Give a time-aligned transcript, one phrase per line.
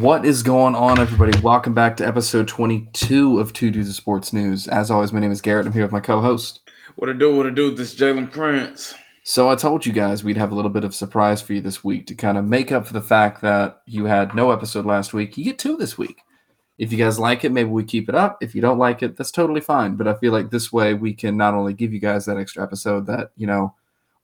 [0.00, 1.38] What is going on, everybody?
[1.40, 4.66] Welcome back to episode 22 of Two Dudes of Sports News.
[4.66, 5.66] As always, my name is Garrett.
[5.66, 6.60] I'm here with my co-host.
[6.96, 7.36] What to do?
[7.36, 7.74] What to do?
[7.74, 8.94] This is Jalen Prince.
[9.24, 11.84] So I told you guys we'd have a little bit of surprise for you this
[11.84, 15.12] week to kind of make up for the fact that you had no episode last
[15.12, 15.36] week.
[15.36, 16.22] You get two this week.
[16.78, 18.38] If you guys like it, maybe we keep it up.
[18.40, 19.96] If you don't like it, that's totally fine.
[19.96, 22.62] But I feel like this way we can not only give you guys that extra
[22.62, 23.74] episode that, you know,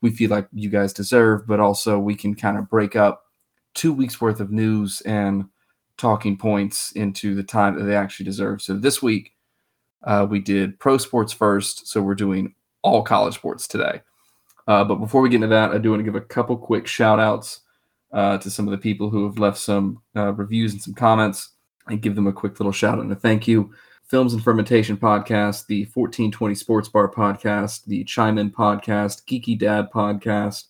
[0.01, 3.25] we feel like you guys deserve, but also we can kind of break up
[3.75, 5.51] two weeks worth of news and
[5.99, 8.63] talking points into the time that they actually deserve.
[8.63, 9.35] So this week,
[10.05, 11.89] uh, we did pro sports first.
[11.89, 14.03] So we're doing all college sports today.
[14.69, 16.87] Uh, but before we get into that, I do want to give a couple quick
[16.87, 17.61] shout outs
[18.13, 21.51] uh, to some of the people who have left some uh, reviews and some comments
[21.89, 23.73] and give them a quick little shout out and a thank you.
[24.05, 29.89] Films and Fermentation Podcast, the 1420 Sports Bar Podcast, the Chime In Podcast, Geeky Dad
[29.93, 30.67] Podcast,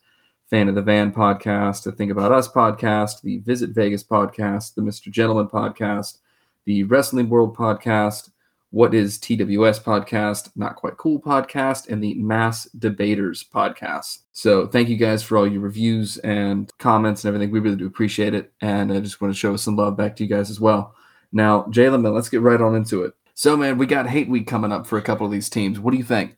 [0.48, 4.80] Fan of the Van podcast, the Think About Us podcast, the Visit Vegas podcast, the
[4.80, 5.10] Mr.
[5.10, 6.18] Gentleman podcast,
[6.66, 8.30] the Wrestling World podcast,
[8.70, 14.20] What is TWS podcast, Not Quite Cool podcast, and the Mass Debaters podcast.
[14.30, 17.50] So thank you guys for all your reviews and comments and everything.
[17.50, 18.52] We really do appreciate it.
[18.60, 20.94] And I just want to show some love back to you guys as well.
[21.32, 23.14] Now, Jalen, let's get right on into it.
[23.34, 25.80] So, man, we got hate week coming up for a couple of these teams.
[25.80, 26.36] What do you think?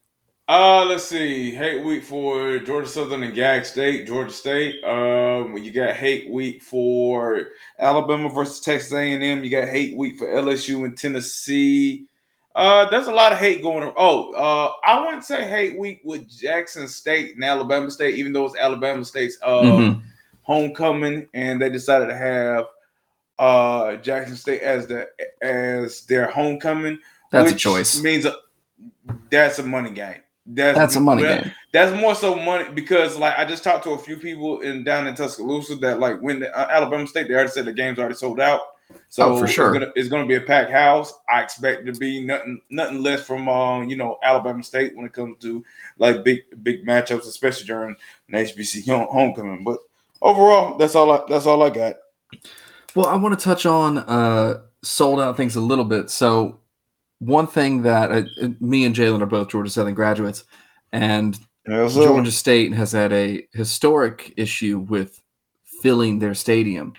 [0.49, 1.51] Uh, let's see.
[1.51, 4.83] Hate week for Georgia Southern and Gag State, Georgia State.
[4.83, 9.45] Um, you got hate week for Alabama versus Texas A&M.
[9.45, 12.07] You got hate week for LSU and Tennessee.
[12.55, 13.93] Uh, there's a lot of hate going on.
[13.99, 18.47] Oh, uh, I wouldn't say hate week with Jackson State and Alabama State, even though
[18.47, 20.01] it's Alabama State's uh, mm-hmm.
[20.41, 22.65] homecoming, and they decided to have
[23.39, 25.07] uh Jackson State as the
[25.43, 26.99] as their homecoming.
[27.31, 28.01] That's a choice.
[28.01, 28.35] Means a,
[29.29, 30.23] that's a money game.
[30.51, 31.53] That's, that's a money game.
[31.73, 35.07] That's more so money because like I just talked to a few people in down
[35.07, 38.15] in Tuscaloosa that like when the, uh, Alabama State they already said the game's already
[38.15, 38.63] sold out.
[39.11, 41.13] So oh, for sure, it's gonna, it's gonna, be a packed house.
[41.29, 45.13] I expect to be nothing nothing less from uh, you know Alabama State when it
[45.13, 45.63] comes to
[45.99, 47.95] like big big matchups, especially during
[48.31, 49.65] an HBC homecoming.
[49.65, 49.81] But
[50.23, 51.97] overall, that's all I that's all I got.
[52.95, 56.09] Well, I want to touch on uh, sold out things a little bit.
[56.09, 56.59] So
[57.19, 60.45] one thing that uh, uh, me and Jalen are both Georgia Southern graduates,
[60.93, 65.21] and Georgia State has had a historic issue with
[65.83, 66.95] filling their stadium.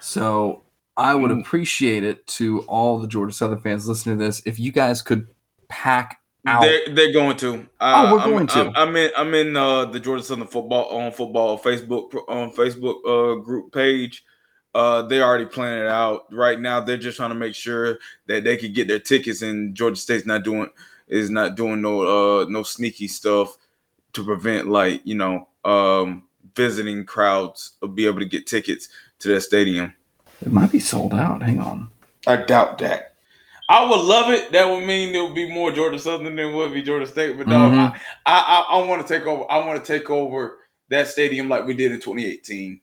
[0.00, 0.64] So
[0.96, 1.40] I would mm.
[1.40, 5.26] appreciate it to all the Georgia Southern fans listening to this if you guys could
[5.68, 6.62] pack out.
[6.62, 7.66] They're, they're going to.
[7.80, 8.78] Uh, oh, we're going I'm, to.
[8.78, 9.10] I'm, in.
[9.16, 14.24] I'm in uh, the Georgia Southern football on football Facebook on Facebook uh, group page.
[14.74, 16.32] Uh, they already planned it out.
[16.32, 19.74] Right now, they're just trying to make sure that they can get their tickets, and
[19.74, 20.70] Georgia State's not doing
[21.08, 23.58] is not doing no uh no sneaky stuff
[24.14, 26.22] to prevent like you know um
[26.54, 28.88] visiting crowds of be able to get tickets
[29.18, 29.92] to that stadium.
[30.40, 31.42] It might be sold out.
[31.42, 31.90] Hang on.
[32.26, 33.14] I doubt that.
[33.68, 34.52] I would love it.
[34.52, 37.38] That would mean there would be more Georgia Southern than would be Georgia State.
[37.38, 37.96] But no, mm-hmm.
[38.26, 39.50] I, I, I want to take over.
[39.50, 40.58] I want to take over
[40.88, 42.80] that stadium like we did in 2018.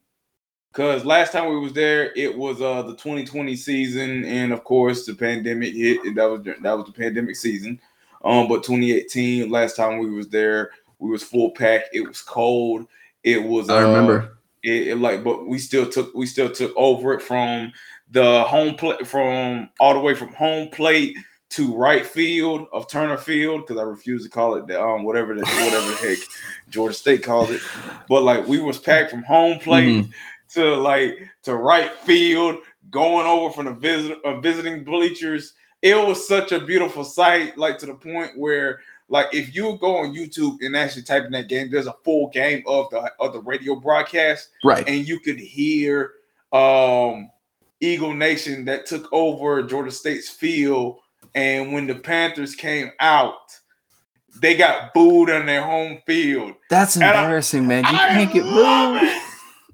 [0.71, 5.05] Because last time we was there, it was uh the 2020 season, and of course
[5.05, 7.79] the pandemic hit, and that was that was the pandemic season.
[8.23, 11.83] Um, but 2018, last time we was there, we was full pack.
[11.93, 12.85] It was cold.
[13.23, 13.69] It was.
[13.69, 14.37] I uh, remember.
[14.61, 17.71] It, it, like, but we still took we still took over it from
[18.11, 21.15] the home plate from all the way from home plate
[21.51, 25.33] to right field of Turner Field because I refuse to call it the um whatever
[25.33, 26.17] the whatever the heck
[26.69, 27.61] Georgia State calls it.
[28.07, 30.03] But like we was packed from home plate.
[30.03, 30.11] Mm-hmm
[30.53, 32.57] to like to right field,
[32.89, 35.53] going over from the visit uh, visiting bleachers.
[35.81, 39.97] It was such a beautiful sight, like to the point where like if you go
[39.97, 43.33] on YouTube and actually type in that game, there's a full game of the of
[43.33, 44.87] the radio broadcast, right?
[44.87, 46.13] And you could hear
[46.51, 47.29] um
[47.79, 50.99] Eagle Nation that took over Georgia State's field,
[51.35, 53.57] and when the Panthers came out,
[54.41, 56.53] they got booed on their home field.
[56.69, 57.83] That's embarrassing, I, man.
[57.85, 59.28] You I can't get booed.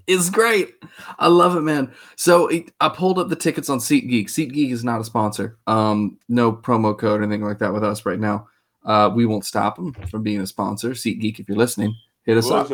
[0.08, 0.76] It's great.
[1.18, 1.92] I love it, man.
[2.16, 2.50] So
[2.80, 4.26] I pulled up the tickets on SeatGeek.
[4.26, 5.58] SeatGeek is not a sponsor.
[5.68, 8.48] Um, no promo code or anything like that with us right now.
[8.86, 10.92] Uh, we won't stop them from being a sponsor.
[10.92, 12.72] SeatGeek, if you're listening, hit us up.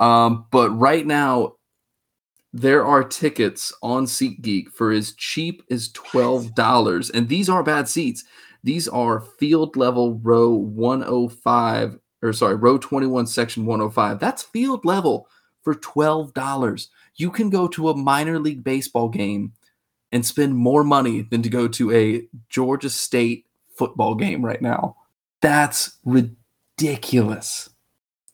[0.00, 1.54] Um, but right now,
[2.52, 7.88] there are tickets on SeatGeek for as cheap as twelve dollars, and these are bad
[7.88, 8.24] seats.
[8.64, 14.18] These are field level row 105, or sorry, row 21, section 105.
[14.18, 15.28] That's field level
[15.64, 16.88] for $12.
[17.16, 19.52] You can go to a minor league baseball game
[20.12, 24.96] and spend more money than to go to a Georgia State football game right now.
[25.40, 27.70] That's ridiculous.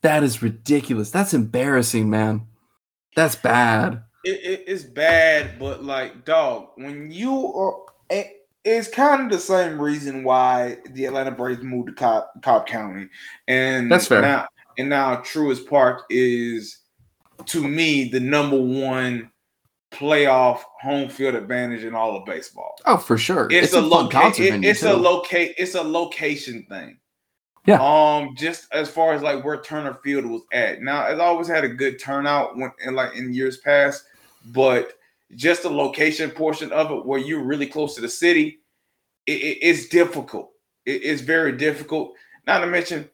[0.02, 1.10] That is ridiculous.
[1.10, 2.46] That's embarrassing, man.
[3.16, 4.02] That's bad.
[4.24, 7.78] it, it, it's bad, but like, dog, when you are,
[8.08, 12.66] it, it's kind of the same reason why the Atlanta Braves moved to Cobb, Cobb
[12.66, 13.08] County,
[13.48, 14.20] and That's fair.
[14.20, 14.48] Now,
[14.78, 16.78] and now Truist Park is,
[17.50, 19.30] to me, the number one
[19.92, 22.76] playoff home field advantage in all of baseball.
[22.86, 23.48] Oh, for sure.
[23.50, 24.96] It's, It's, a, a, loca- it- it's a too.
[24.96, 26.98] locate it's a location thing.
[27.66, 27.80] Yeah.
[27.82, 30.80] Um, just as far as like where Turner Field was at.
[30.80, 34.04] Now, it's always had a good turnout when in like in years past,
[34.46, 34.92] but
[35.36, 38.60] just the location portion of it, where you're really close to the city,
[39.26, 40.52] it, it- it's difficult.
[40.86, 42.12] It- it's very difficult.
[42.46, 43.08] Not to mention,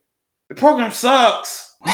[0.48, 1.74] the program sucks,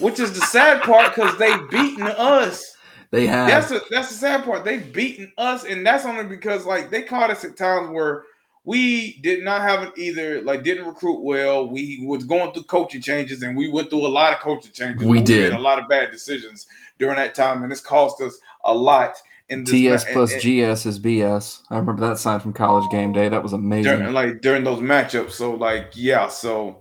[0.00, 2.76] which is the sad part because they've beaten us.
[3.10, 3.48] they have.
[3.48, 4.64] That's the that's the sad part.
[4.64, 8.24] They've beaten us, and that's only because like they caught us at times where
[8.64, 10.42] we did not have it either.
[10.42, 11.68] Like didn't recruit well.
[11.68, 15.06] We was going through coaching changes, and we went through a lot of coaching changes.
[15.06, 15.52] We did.
[15.52, 16.66] made a lot of bad decisions
[16.98, 19.16] during that time, and it's cost us a lot.
[19.48, 21.62] In this TS ma- plus and- GS is BS.
[21.70, 23.28] I remember that sign from college game day.
[23.28, 23.98] That was amazing.
[23.98, 25.32] during like during those matchups.
[25.32, 26.78] So like yeah, so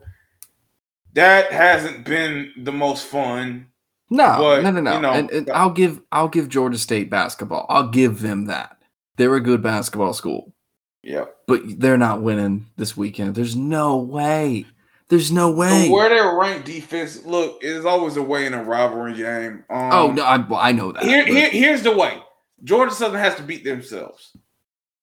[1.14, 3.68] that hasn't been the most fun.
[4.10, 4.94] No, But, no, no, no.
[4.96, 7.66] you know, and, and I'll give I'll give Georgia State basketball.
[7.70, 8.78] I'll give them that.
[9.18, 10.54] They're a good basketball school,
[11.04, 11.36] Yep.
[11.48, 13.36] but they're not winning this weekend.
[13.36, 14.66] There's no way.
[15.10, 15.88] There's no way.
[15.88, 19.64] So where they're ranked defense, look, it's always a way in a rivalry game.
[19.70, 21.04] Um, oh no, I, well, I know that.
[21.04, 22.18] Here, here, here's the way.
[22.64, 24.36] Georgia Southern has to beat themselves.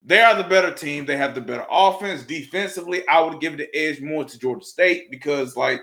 [0.05, 1.05] They are the better team.
[1.05, 2.23] They have the better offense.
[2.23, 5.81] Defensively, I would give the edge more to Georgia State because, like,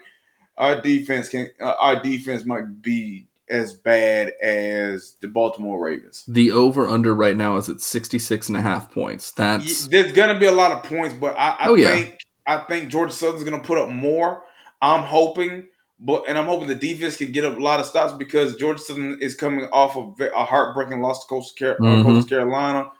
[0.58, 6.24] our defense can, uh, our defense might be as bad as the Baltimore Ravens.
[6.28, 9.32] the over under right now is at 66 and a half points.
[9.32, 11.90] That's There's gonna be a lot of points, but I, I Oh, yeah.
[11.92, 12.18] think
[12.48, 14.44] I think Georgia Southern's gonna put up more.
[14.82, 15.66] I'm hoping,
[16.00, 18.80] but and I'm hoping the defense can get up a lot of stops because Georgia
[18.82, 22.04] Southern is coming off of a heartbreaking loss to Coastal, Car- uh, Mhm.
[22.04, 22.92] Coastal Carolina,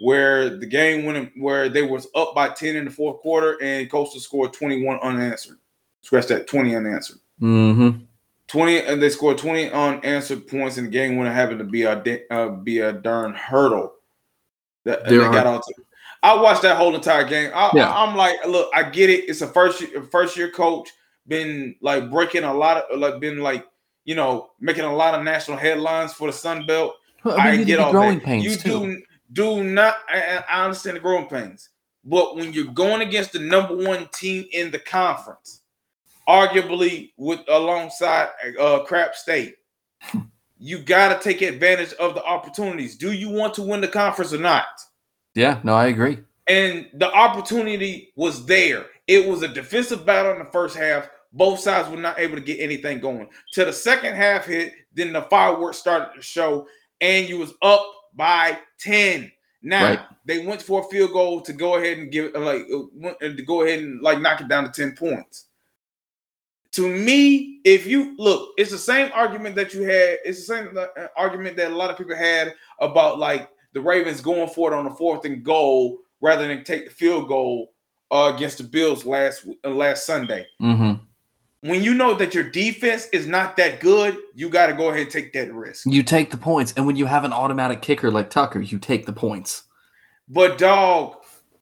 [0.00, 3.88] where the game went where they was up by 10 in the fourth quarter and
[3.90, 5.58] Coastal scored 21 unanswered.
[6.02, 7.18] Scratch that 20 unanswered.
[7.40, 8.04] Mm-hmm.
[8.48, 11.82] 20 and they scored 20 unanswered points in the game when it happened to be
[11.84, 13.94] a uh, be a darn hurdle
[14.84, 15.74] that they got are- out to.
[16.24, 17.50] I watched that whole entire game.
[17.52, 17.90] I, Yeah.
[17.90, 19.28] I, am like, look, I get it.
[19.28, 20.88] It's a first year, first year coach,
[21.26, 23.66] been like breaking a lot of like been like
[24.04, 26.94] you know making a lot of national headlines for the Sun Belt.
[27.24, 28.24] Well, I, I mean, get get all growing that.
[28.24, 28.68] pains you too.
[28.68, 29.02] do
[29.32, 29.96] do not.
[30.08, 31.70] I, I understand the growing pains,
[32.04, 35.61] but when you're going against the number one team in the conference,
[36.28, 38.28] arguably with alongside
[38.60, 39.56] uh Crap State,
[40.58, 42.96] you got to take advantage of the opportunities.
[42.96, 44.66] Do you want to win the conference or not?
[45.34, 46.18] Yeah, no, I agree.
[46.48, 48.86] And the opportunity was there.
[49.06, 51.08] It was a defensive battle in the first half.
[51.32, 53.28] Both sides were not able to get anything going.
[53.54, 56.66] Till the second half hit, then the fireworks started to show,
[57.00, 57.84] and you was up
[58.14, 59.32] by 10.
[59.62, 60.00] Now Right.
[60.26, 63.42] they went for a field goal to go ahead and give like uh, uh, to
[63.46, 65.46] go ahead and like knock it down to 10 points.
[66.72, 70.18] To me, if you look, it's the same argument that you had.
[70.24, 70.86] It's the same uh,
[71.16, 74.84] argument that a lot of people had about like the Ravens going for it on
[74.84, 77.72] the fourth and goal rather than take the field goal
[78.10, 80.46] uh, against the Bills last uh, last Sunday.
[80.60, 80.92] hmm
[81.60, 85.02] When you know that your defense is not that good, you got to go ahead
[85.02, 85.86] and take that risk.
[85.86, 89.04] You take the points, and when you have an automatic kicker like Tucker, you take
[89.04, 89.64] the points.
[90.28, 91.16] But dog,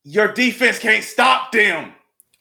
[0.05, 1.95] your defense can't stop them.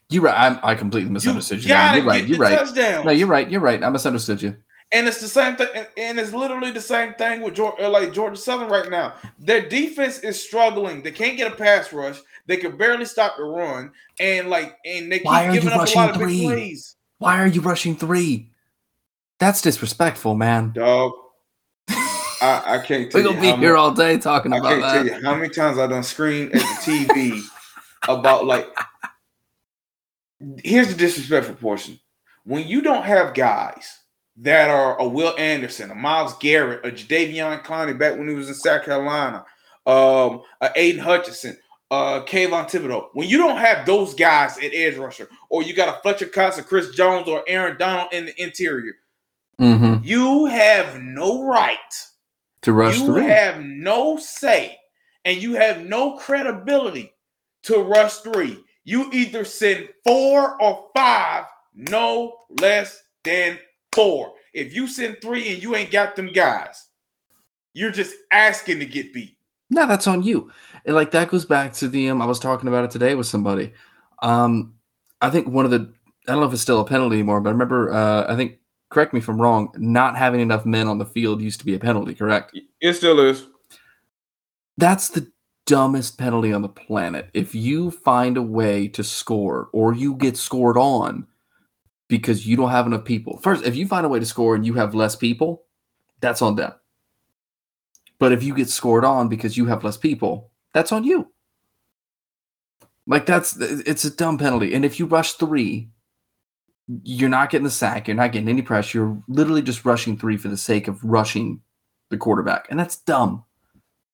[0.09, 0.35] You're right.
[0.37, 1.67] I'm, I completely misunderstood you.
[1.69, 2.25] gotta You're right.
[2.27, 2.57] You're right.
[2.57, 3.05] touchdown.
[3.05, 3.49] No, you're right.
[3.49, 3.83] You're right.
[3.83, 4.55] I misunderstood you.
[4.91, 7.89] And it's the same thing, and- and it's literally the same thing with Georgia, uh,
[7.91, 9.13] like Georgia Southern right now.
[9.37, 11.03] Their defense is struggling.
[11.03, 12.17] They can't get a pass rush.
[12.47, 15.75] They can barely stop the run, and like, and they keep Why are giving you
[15.75, 16.39] up a lot of three?
[16.39, 16.95] big plays.
[17.19, 18.49] Why are you rushing three?
[19.37, 20.71] That's disrespectful, man.
[20.71, 21.11] Dog,
[21.89, 24.81] I, I can't tell We're you gonna be here all day talking I about can't
[24.81, 25.21] tell that.
[25.21, 26.65] you how many times I done screamed at the
[27.07, 27.41] TV
[28.07, 28.67] about like.
[30.63, 31.99] Here's the disrespectful portion:
[32.43, 33.99] when you don't have guys
[34.37, 38.47] that are a Will Anderson, a Myles Garrett, a Jadeveon Clowney back when he was
[38.47, 39.45] in South Carolina,
[39.85, 41.57] um, a Aidan Hutchinson,
[41.91, 43.09] uh, Kayvon Thibodeaux.
[43.13, 46.57] When you don't have those guys at edge rusher, or you got a Fletcher Cox,
[46.57, 48.93] or Chris Jones, or Aaron Donald in the interior,
[49.57, 51.77] hmm you have no right
[52.61, 54.77] To rush you have no say
[55.25, 57.13] and you have no credibility
[57.63, 58.63] to rush three.
[58.83, 61.45] You either send four or five,
[61.75, 63.59] no less than
[63.93, 64.33] four.
[64.53, 66.87] If you send three and you ain't got them guys,
[67.73, 69.37] you're just asking to get beat.
[69.69, 70.51] No, that's on you.
[70.85, 73.27] And like that goes back to the um I was talking about it today with
[73.27, 73.73] somebody.
[74.21, 74.73] Um
[75.21, 75.93] I think one of the
[76.27, 78.57] I don't know if it's still a penalty anymore, but I remember uh I think
[78.89, 81.75] correct me if I'm wrong, not having enough men on the field used to be
[81.75, 82.57] a penalty, correct?
[82.81, 83.45] It still is.
[84.77, 85.31] That's the
[85.69, 87.29] dumbest penalty on the planet.
[87.35, 91.27] If you find a way to score or you get scored on
[92.07, 93.37] because you don't have enough people.
[93.37, 95.65] First, if you find a way to score and you have less people,
[96.21, 96.73] that's on them.
[98.17, 101.31] But if you get scored on because you have less people, that's on you.
[103.05, 104.73] Like that's it's a dumb penalty.
[104.73, 105.87] And if you rush 3,
[107.03, 108.97] you're not getting the sack, you're not getting any pressure.
[108.97, 111.61] You're literally just rushing 3 for the sake of rushing
[112.09, 112.65] the quarterback.
[112.71, 113.43] And that's dumb.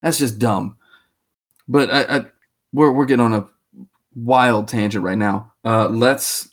[0.01, 0.75] That's just dumb.
[1.67, 2.25] But I, I,
[2.74, 3.48] we're we're getting on a
[4.15, 5.53] wild tangent right now.
[5.63, 6.50] Uh, let's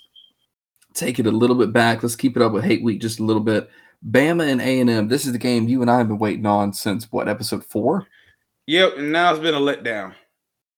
[0.94, 2.02] take it a little bit back.
[2.02, 3.70] Let's keep it up with Hate Week just a little bit.
[4.08, 5.08] Bama and A and M.
[5.08, 8.06] This is the game you and I have been waiting on since what episode four?
[8.66, 10.14] Yep, and now it's been a letdown.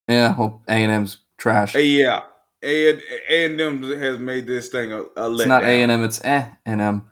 [0.09, 1.75] Yeah, well, A and M's trash.
[1.75, 2.23] Uh, yeah,
[2.63, 3.01] A
[3.31, 5.39] and M has made this thing a, a letdown.
[5.39, 6.05] It's not A and M.
[6.05, 7.11] It's eh and M.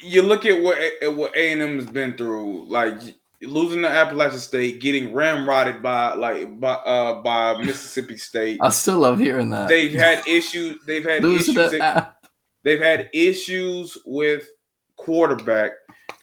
[0.00, 2.98] You look at what at what A and M has been through, like
[3.42, 8.58] losing to Appalachian State, getting ramrodded by like by uh by Mississippi State.
[8.62, 9.68] I still love hearing that.
[9.68, 10.78] They've had issues.
[10.86, 11.54] They've had issues.
[11.54, 12.16] that-
[12.62, 14.48] they've had issues with
[14.96, 15.72] quarterback.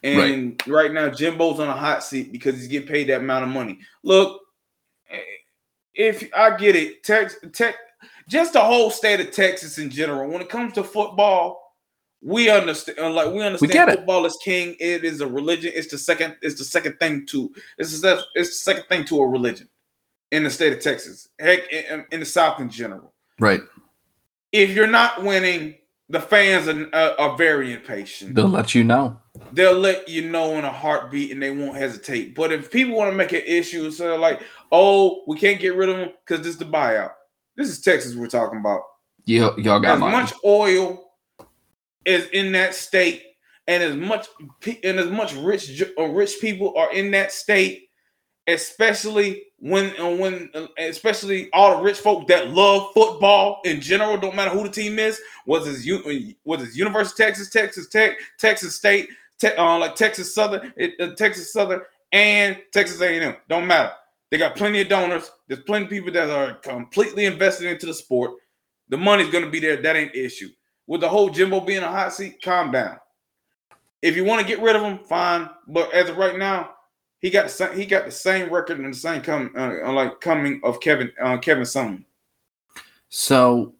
[0.04, 0.92] And right.
[0.92, 3.80] now, Jimbo's on a hot seat because he's getting paid that amount of money.
[4.04, 4.42] Look,
[5.94, 7.76] if I get it, Tex, Tech,
[8.28, 11.63] just the whole state of Texas in general, when it comes to football,
[12.24, 13.00] we understand.
[13.00, 14.76] uh, Like we understand, get football is king.
[14.80, 15.72] It is a religion.
[15.76, 16.36] It's the second.
[16.42, 17.52] It's the second thing to.
[17.78, 19.68] It's the, it's the second thing to a religion
[20.32, 21.30] in the state of Texas.
[21.40, 23.62] Heck, in, in the South in general right.
[24.52, 25.76] if you're not winning,
[26.10, 28.36] the fans are, are, are very impatient.
[28.36, 29.20] They'll let you know.
[29.52, 32.36] They'll let you know in a heartbeat and they won't hesitate.
[32.36, 35.90] But if people want to make an issue, so like, oh, we can't get rid
[35.90, 37.12] of them because this is the buyout.
[37.56, 38.82] This is Texas we're talking about.
[39.26, 40.18] You, y'all got As money.
[40.18, 41.03] much oil
[42.06, 43.24] is in that state,
[43.68, 44.28] and as much
[44.84, 47.90] and as much rich uh, rich people are in that state,
[48.48, 54.18] especially when uh, when uh, especially all the rich folk that love football in general,
[54.18, 58.18] don't matter who the team is, was U- was it University of Texas, Texas Tech,
[58.38, 61.82] Texas State, te- uh, like Texas Southern, uh, Texas Southern,
[62.12, 63.36] and Texas A&M.
[63.50, 63.94] Don't matter.
[64.32, 65.32] They got plenty of donors.
[65.48, 68.32] There's plenty of people that are completely invested into the sport.
[68.90, 69.82] The money's gonna be there.
[69.82, 70.50] That ain't the issue.
[70.88, 72.98] With the whole Jimbo being a hot seat, calm down.
[74.02, 75.50] If you want to get rid of him, fine.
[75.68, 76.72] But as of right now,
[77.20, 80.20] he got the same, he got the same record and the same coming uh, like
[80.20, 82.04] coming of Kevin uh, Kevin Sumlin.
[83.08, 83.76] So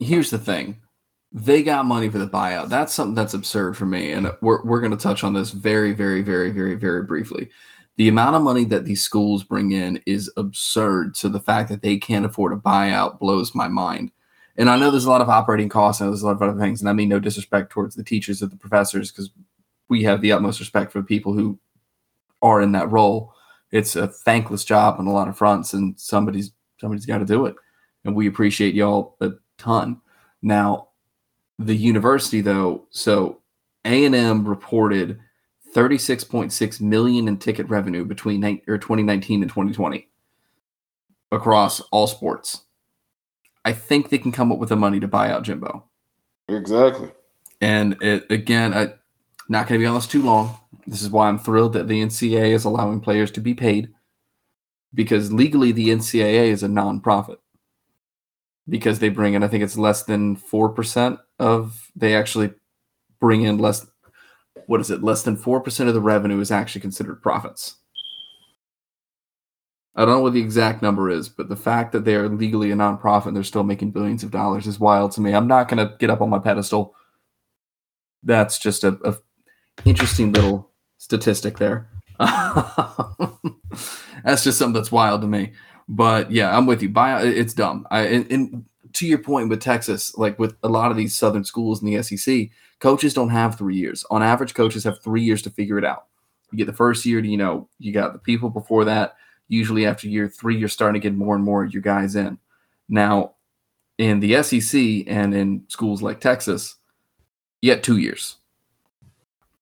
[0.00, 0.80] here's the thing.
[1.30, 2.70] They got money for the buyout.
[2.70, 4.12] That's something that's absurd for me.
[4.12, 7.50] And we're, we're going to touch on this very, very, very, very, very briefly.
[7.96, 11.16] The amount of money that these schools bring in is absurd.
[11.16, 14.10] So the fact that they can't afford a buyout blows my mind.
[14.58, 16.58] And I know there's a lot of operating costs and there's a lot of other
[16.58, 16.80] things.
[16.80, 19.30] And I mean no disrespect towards the teachers or the professors because
[19.88, 21.58] we have the utmost respect for the people who
[22.42, 23.32] are in that role.
[23.70, 27.46] It's a thankless job on a lot of fronts, and somebody's somebody's got to do
[27.46, 27.54] it.
[28.04, 30.00] And we appreciate y'all a ton.
[30.42, 30.88] Now,
[31.58, 33.40] the university though, so
[33.84, 35.20] A and M reported
[35.74, 40.08] 36.6 million in ticket revenue between or 2019 and 2020
[41.30, 42.62] across all sports.
[43.68, 45.84] I think they can come up with the money to buy out Jimbo.
[46.48, 47.10] Exactly.
[47.60, 48.94] And it again, I
[49.50, 50.56] not going to be on this too long.
[50.86, 53.90] This is why I'm thrilled that the NCAA is allowing players to be paid
[54.94, 57.36] because legally the NCAA is a nonprofit
[58.70, 62.54] because they bring in, I think it's less than 4% of, they actually
[63.20, 63.86] bring in less,
[64.66, 65.02] what is it?
[65.02, 67.76] Less than 4% of the revenue is actually considered profits.
[69.98, 72.70] I don't know what the exact number is, but the fact that they are legally
[72.70, 75.34] a nonprofit and they're still making billions of dollars is wild to me.
[75.34, 76.94] I'm not going to get up on my pedestal.
[78.22, 79.16] That's just a, a
[79.84, 81.90] interesting little statistic there.
[82.18, 85.54] that's just something that's wild to me.
[85.88, 86.90] But yeah, I'm with you.
[86.90, 87.84] Buy it's dumb.
[87.90, 91.42] I and, and to your point with Texas, like with a lot of these southern
[91.42, 94.04] schools in the SEC, coaches don't have three years.
[94.12, 96.06] On average, coaches have three years to figure it out.
[96.52, 99.16] You get the first year, to, you know, you got the people before that.
[99.48, 102.38] Usually after year three, you're starting to get more and more of your guys in.
[102.88, 103.34] Now,
[103.98, 106.76] in the SEC and in schools like Texas,
[107.60, 108.36] you get two years.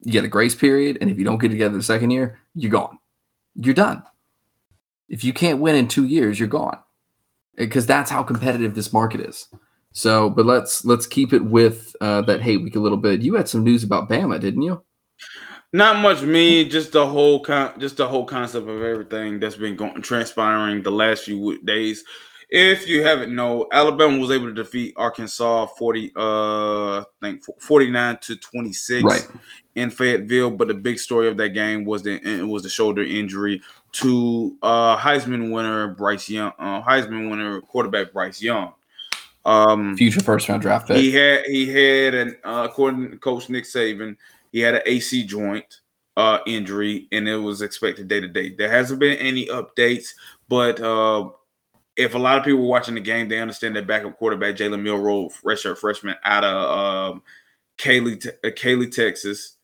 [0.03, 2.71] You get a grace period, and if you don't get together the second year, you're
[2.71, 2.99] gone.
[3.55, 4.03] You're done.
[5.09, 6.79] If you can't win in two years, you're gone.
[7.57, 9.49] Because that's how competitive this market is.
[9.93, 13.23] So, but let's let's keep it with uh, that hate week a little bit.
[13.23, 14.83] You had some news about Bama, didn't you?
[15.77, 19.77] Not much me, just the whole con- just the whole concept of everything that's been
[19.77, 22.03] going transpiring the last few days.
[22.49, 28.19] If you haven't know, Alabama was able to defeat Arkansas 40 uh I think 49
[28.23, 29.29] to 26 Right.
[29.75, 33.03] in Fayetteville, but the big story of that game was the it was the shoulder
[33.03, 33.61] injury
[34.01, 38.73] to uh Heisman winner Bryce Young, uh, Heisman winner quarterback Bryce Young.
[39.45, 40.97] Um Future first round draft pick.
[40.97, 44.17] he had he had an uh, according to Coach Nick Saban,
[44.57, 45.83] he had an AC joint
[46.17, 48.55] uh, injury, and it was expected day to day.
[48.57, 50.15] There hasn't been any updates,
[50.49, 51.29] but uh,
[51.95, 54.81] if a lot of people were watching the game, they understand that backup quarterback Jalen
[54.81, 57.23] Milroe, redshirt freshman out of um,
[57.77, 59.59] Katy, Te- uh, Katy, Texas,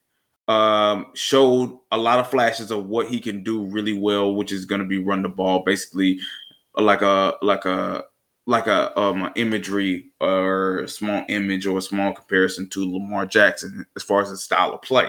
[0.46, 4.66] um, showed a lot of flashes of what he can do really well, which is
[4.66, 6.20] going to be run the ball, basically
[6.76, 8.04] like a like a
[8.46, 13.87] like a um imagery or a small image or a small comparison to Lamar Jackson
[13.96, 15.08] as far as his style of play.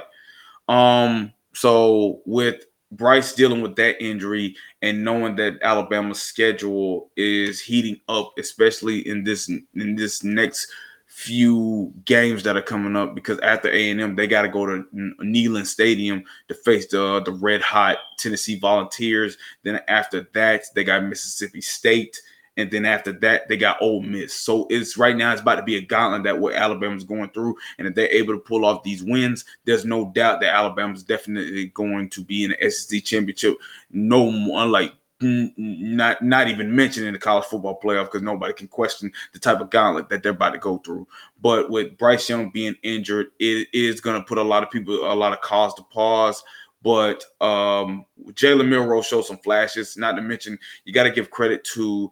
[0.69, 7.99] Um, so with Bryce dealing with that injury and knowing that Alabama's schedule is heating
[8.07, 10.67] up, especially in this in this next
[11.07, 14.65] few games that are coming up, because after A and M they got to go
[14.65, 14.83] to
[15.23, 19.37] Neyland Stadium to face the the red hot Tennessee Volunteers.
[19.63, 22.21] Then after that they got Mississippi State
[22.57, 24.33] and then after that they got Ole Miss.
[24.33, 27.55] So it's right now it's about to be a gauntlet that what Alabama's going through,
[27.77, 31.67] and if they're able to pull off these wins, there's no doubt that Alabama's definitely
[31.67, 33.57] going to be in the SEC championship.
[33.91, 34.93] No more like
[35.23, 39.69] not not even mentioning the college football playoff because nobody can question the type of
[39.69, 41.07] gauntlet that they're about to go through.
[41.41, 45.11] But with Bryce Young being injured, it is going to put a lot of people
[45.11, 46.43] a lot of cause to pause.
[46.81, 49.95] But um, Jalen Milroe showed some flashes.
[49.95, 52.11] Not to mention, you got to give credit to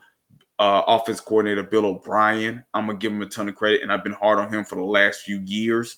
[0.62, 2.64] uh, offense coordinator Bill O'Brien.
[2.76, 4.76] I'm gonna give him a ton of credit, and I've been hard on him for
[4.76, 5.98] the last few years.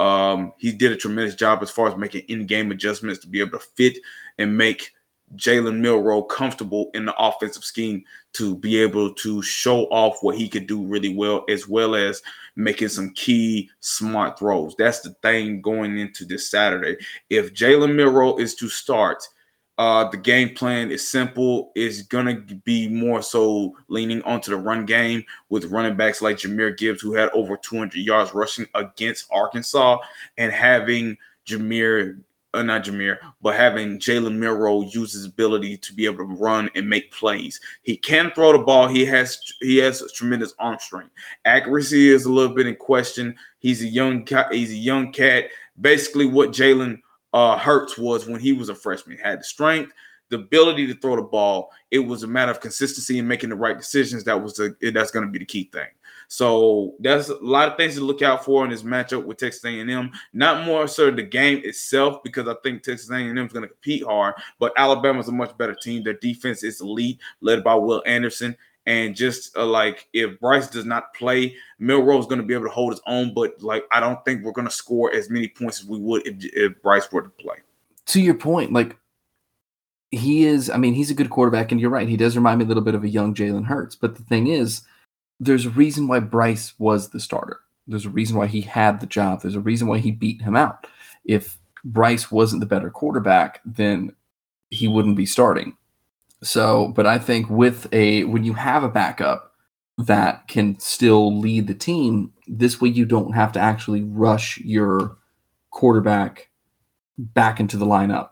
[0.00, 3.56] Um, he did a tremendous job as far as making in-game adjustments to be able
[3.56, 3.98] to fit
[4.38, 4.92] and make
[5.36, 10.48] Jalen Milroe comfortable in the offensive scheme to be able to show off what he
[10.48, 12.20] could do really well, as well as
[12.56, 14.74] making some key smart throws.
[14.76, 16.96] That's the thing going into this Saturday.
[17.28, 19.22] If Jalen Milroe is to start,
[19.80, 21.72] uh, the game plan is simple.
[21.74, 26.76] It's gonna be more so leaning onto the run game with running backs like Jahmyr
[26.76, 29.96] Gibbs, who had over 200 yards rushing against Arkansas,
[30.36, 31.16] and having
[31.46, 32.20] Jahmyr,
[32.52, 36.68] uh, not Jahmyr, but having Jalen Milroe use his ability to be able to run
[36.74, 37.58] and make plays.
[37.80, 38.86] He can throw the ball.
[38.86, 41.12] He has he has tremendous arm strength.
[41.46, 43.34] Accuracy is a little bit in question.
[43.60, 44.28] He's a young.
[44.52, 45.46] He's a young cat.
[45.80, 47.00] Basically, what Jalen
[47.32, 49.16] uh, Hurts was when he was a freshman.
[49.16, 49.92] He had the strength,
[50.28, 51.70] the ability to throw the ball.
[51.90, 54.24] It was a matter of consistency and making the right decisions.
[54.24, 55.88] That was the that's going to be the key thing.
[56.32, 59.64] So that's a lot of things to look out for in this matchup with Texas
[59.64, 60.12] A&M.
[60.32, 64.04] Not more so the game itself, because I think Texas A&M is going to compete
[64.04, 64.34] hard.
[64.60, 66.04] But Alabama's a much better team.
[66.04, 68.56] Their defense is elite, led by Will Anderson.
[68.90, 72.64] And just uh, like if Bryce does not play, Milroe is going to be able
[72.64, 73.32] to hold his own.
[73.32, 76.26] But like I don't think we're going to score as many points as we would
[76.26, 77.54] if, if Bryce were to play.
[78.06, 78.96] To your point, like
[80.10, 82.08] he is, I mean, he's a good quarterback, and you're right.
[82.08, 83.94] He does remind me a little bit of a young Jalen Hurts.
[83.94, 84.82] But the thing is,
[85.38, 87.60] there's a reason why Bryce was the starter.
[87.86, 89.42] There's a reason why he had the job.
[89.42, 90.88] There's a reason why he beat him out.
[91.24, 94.16] If Bryce wasn't the better quarterback, then
[94.70, 95.76] he wouldn't be starting.
[96.42, 99.52] So, but I think with a when you have a backup
[99.98, 105.18] that can still lead the team, this way you don't have to actually rush your
[105.70, 106.48] quarterback
[107.18, 108.30] back into the lineup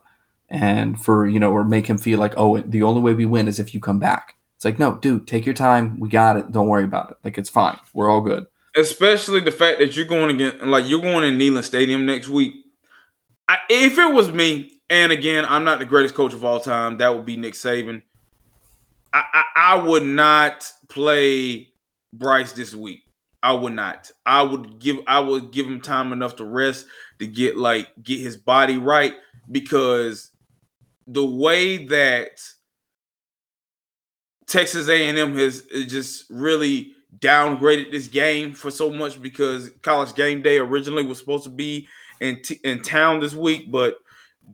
[0.48, 3.48] and for you know or make him feel like oh the only way we win
[3.48, 4.34] is if you come back.
[4.56, 6.00] It's like no, dude, take your time.
[6.00, 6.50] We got it.
[6.50, 7.16] Don't worry about it.
[7.22, 7.78] Like it's fine.
[7.92, 8.46] We're all good.
[8.74, 12.54] Especially the fact that you're going again, like you're going in Neyland Stadium next week.
[13.48, 16.98] I, if it was me, and again, I'm not the greatest coach of all time.
[16.98, 18.02] That would be Nick Saban.
[19.12, 21.68] I, I, I would not play
[22.12, 23.02] Bryce this week.
[23.42, 24.10] I would not.
[24.26, 24.98] I would give.
[25.06, 26.86] I would give him time enough to rest
[27.18, 29.14] to get like get his body right
[29.50, 30.30] because
[31.06, 32.40] the way that
[34.46, 40.42] Texas A&M has uh, just really downgraded this game for so much because College Game
[40.42, 41.86] Day originally was supposed to be
[42.20, 43.98] in t- in town this week, but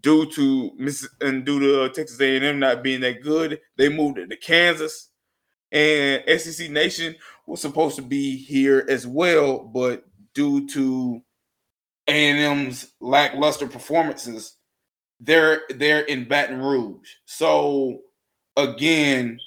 [0.00, 4.28] due to Miss and due to Texas A&M not being that good, they moved it
[4.30, 5.10] to Kansas.
[5.72, 11.20] And SEC Nation was supposed to be here as well, but due to
[12.06, 14.56] A&M's lackluster performances,
[15.20, 17.08] they're they're in Baton Rouge.
[17.24, 18.00] So
[18.56, 19.38] again,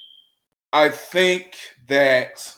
[0.72, 1.56] I think
[1.88, 2.54] that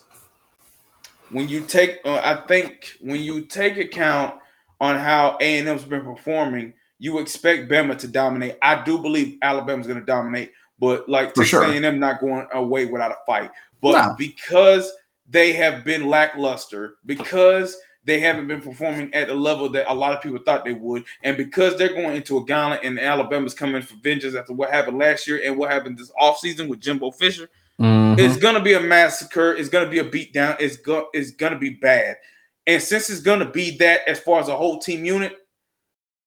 [1.30, 4.34] when you take, uh, I think when you take account
[4.80, 8.56] on how A and M's been performing, you expect Bama to dominate.
[8.62, 11.64] I do believe Alabama's going to dominate, but like Texas sure.
[11.64, 13.50] A and M not going away without a fight.
[13.80, 14.92] But because
[15.28, 20.12] they have been lackluster, because they haven't been performing at the level that a lot
[20.12, 23.80] of people thought they would, and because they're going into a gauntlet and Alabama's coming
[23.80, 27.48] for vengeance after what happened last year and what happened this offseason with Jimbo Fisher,
[27.80, 28.18] Mhm.
[28.18, 29.54] it's gonna be a massacre.
[29.54, 30.56] It's gonna be a beatdown.
[30.60, 32.16] It's go it's gonna be bad.
[32.66, 35.36] And since it's gonna be that as far as a whole team unit,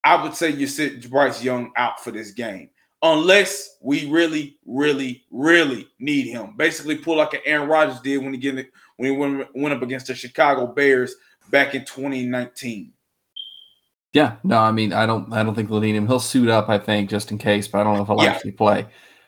[0.03, 2.69] I would say you sit Bryce Young out for this game.
[3.01, 6.55] Unless we really, really, really need him.
[6.55, 8.55] Basically, pull like an Aaron Rodgers did when he get
[8.95, 11.15] when he went, went up against the Chicago Bears
[11.51, 12.93] back in 2019.
[14.13, 16.07] Yeah, no, I mean, I don't, I don't think they'll need him.
[16.07, 18.31] He'll suit up, I think, just in case, but I don't know if he'll Yeah.
[18.31, 18.85] actually play.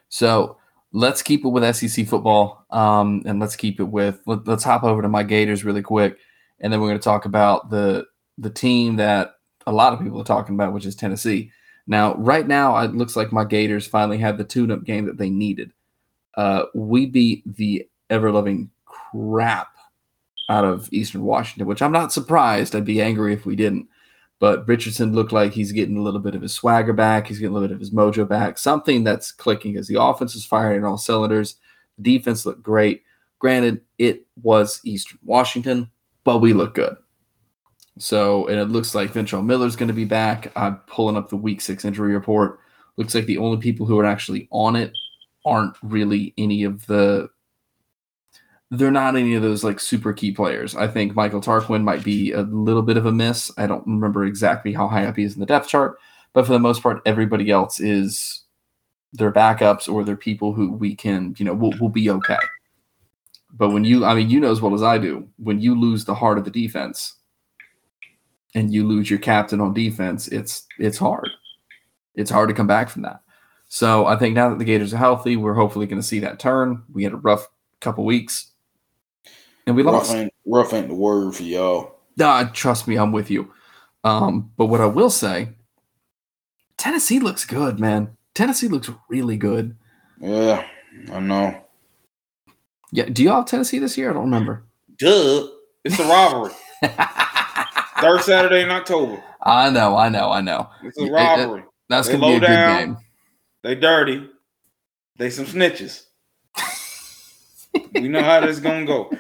[0.10, 0.58] So
[0.94, 4.22] let's keep it with SEC football, um, and let's keep it with.
[4.28, 6.18] Let, let's hop over to my Gators really quick,
[6.60, 8.06] and then we're going to talk about the
[8.38, 9.35] the team that
[9.68, 11.52] a lot of people are talking about, which is Tennessee.
[11.88, 15.30] Now, right now, it looks like my Gators finally have the tune-up game that they
[15.30, 15.72] needed.
[16.36, 19.70] Uh, we beat the ever-loving crap
[20.50, 22.76] out of Eastern Washington, which I'm not surprised.
[22.76, 23.88] I'd be angry if we didn't.
[24.40, 27.26] But Richardson looked like he's getting a little bit of his swagger back.
[27.26, 28.58] He's getting a little bit of his mojo back.
[28.58, 31.56] Something that's clicking as the offense is firing on all cylinders.
[31.98, 33.04] The defense looked great.
[33.40, 35.90] Granted, it was Eastern Washington,
[36.26, 36.98] but we look good.
[37.98, 40.52] So, and it looks like Ventrell Miller's going to be back.
[40.56, 42.60] I'm pulling up the week six injury report.
[42.98, 44.92] Looks like the only people who are actually on it
[45.46, 47.30] aren't really any of the
[48.72, 50.76] they're not any of those like super key players.
[50.76, 53.52] I think Michael Tarquin might be a little bit of a miss.
[53.58, 55.98] I don't remember exactly how high up he is in the depth chart,
[56.34, 58.44] but for the most part, everybody else is
[59.14, 62.40] their backups or they're people who we can, you know, will will be okay.
[63.54, 66.04] But when you, I mean, you know as well as I do, when you lose
[66.04, 67.16] the heart of the defense
[68.56, 71.30] and you lose your captain on defense, it's it's hard.
[72.16, 73.22] It's hard to come back from that.
[73.68, 76.40] So I think now that the Gators are healthy, we're hopefully going to see that
[76.40, 76.82] turn.
[76.94, 77.48] We had a rough
[77.82, 78.52] couple weeks,
[79.68, 80.14] and we Rough lost.
[80.16, 81.96] ain't, rough ain't the word for y'all.
[82.18, 83.52] Nah, trust me, I'm with you.
[84.06, 85.50] Um, but what I will say,
[86.78, 88.16] Tennessee looks good, man.
[88.34, 89.76] Tennessee looks really good.
[90.22, 90.66] Yeah,
[91.12, 91.62] I know.
[92.92, 94.12] Yeah, do you all have Tennessee this year?
[94.12, 94.64] I don't remember.
[94.98, 95.48] Duh.
[95.84, 96.52] It's a rivalry.
[98.02, 99.22] Third Saturday in October.
[99.42, 100.70] I know, I know, I know.
[100.84, 101.64] It's a Yeah, rivalry.
[101.90, 102.78] That's They gonna be a good down.
[102.78, 102.98] game.
[103.64, 104.30] They dirty.
[105.18, 106.04] They some snitches.
[107.94, 109.12] we know how this gonna go.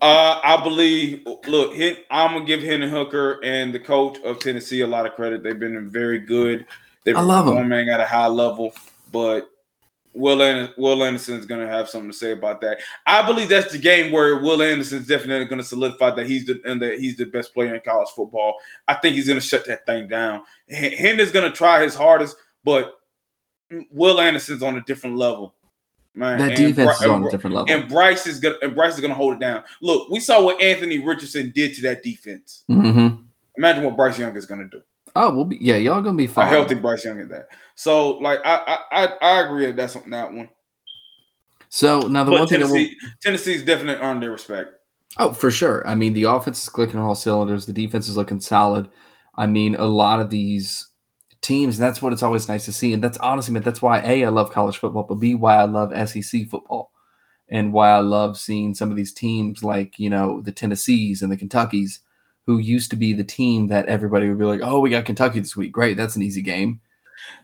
[0.00, 1.26] Uh, I believe.
[1.46, 1.72] Look,
[2.10, 5.42] I'm gonna give Hendon Hooker and the coach of Tennessee a lot of credit.
[5.42, 6.66] They've been very good.
[7.04, 7.54] They've I love 'em.
[7.54, 8.72] performing at a high level,
[9.12, 9.48] but
[10.12, 12.78] Will An- Will Anderson's gonna have something to say about that.
[13.06, 16.82] I believe that's the game where Will Anderson's definitely gonna solidify that he's the and
[16.82, 18.54] that he's the best player in college football.
[18.88, 20.42] I think he's gonna shut that thing down.
[20.68, 22.98] H- Hendon's gonna try his hardest, but
[23.90, 25.54] Will Anderson's on a different level.
[26.12, 27.72] Man, That defense Bri- is on a different level.
[27.72, 29.62] and Bryce is gonna and Bryce is gonna hold it down.
[29.80, 32.64] Look, we saw what Anthony Richardson did to that defense.
[32.66, 33.08] hmm
[33.56, 34.82] Imagine what Bryce Young is gonna do.
[35.16, 36.46] Oh, we'll be yeah, y'all gonna be fine.
[36.46, 37.48] A healthy Bryce Young at that.
[37.74, 40.48] So, like, I I I, agree that that's on that one.
[41.68, 44.70] So now the But one thing that will, Tennessee, Tennessee's definitely earned their respect.
[45.18, 45.86] Oh, for sure.
[45.86, 47.66] I mean, the offense is clicking on all cylinders.
[47.66, 48.88] The defense is looking solid.
[49.36, 50.88] I mean, a lot of these
[51.40, 52.92] teams, and that's what it's always nice to see.
[52.92, 55.64] And that's honestly, man, that's why A, I love college football, but B, why I
[55.64, 56.92] love SEC football
[57.48, 61.32] and why I love seeing some of these teams like, you know, the Tennessees and
[61.32, 62.00] the Kentuckies,
[62.50, 65.38] who used to be the team that everybody would be like, oh, we got Kentucky
[65.38, 65.70] this week.
[65.70, 65.96] Great.
[65.96, 66.80] That's an easy game.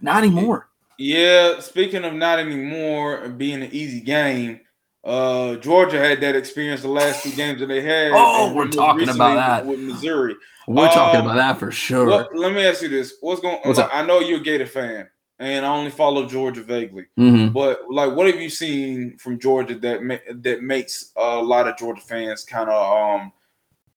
[0.00, 0.68] Not anymore.
[0.98, 4.60] Yeah, speaking of not anymore being an easy game,
[5.04, 8.10] uh, Georgia had that experience the last two games that they had.
[8.14, 9.66] Oh, and we're talking about that.
[9.66, 10.34] with Missouri.
[10.66, 12.06] We're talking Um, about that for sure.
[12.06, 13.58] Well, let me ask you this: What's going?
[13.62, 15.06] What's like, I know you're a Gator fan,
[15.38, 17.04] and I only follow Georgia vaguely.
[17.16, 17.52] Mhm.
[17.52, 21.76] But like, what have you seen from Georgia that ma- that makes a lot of
[21.76, 23.32] Georgia fans kind of um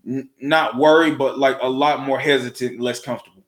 [0.07, 3.43] n- not worried, but like a lot more hesitant, less comfortable?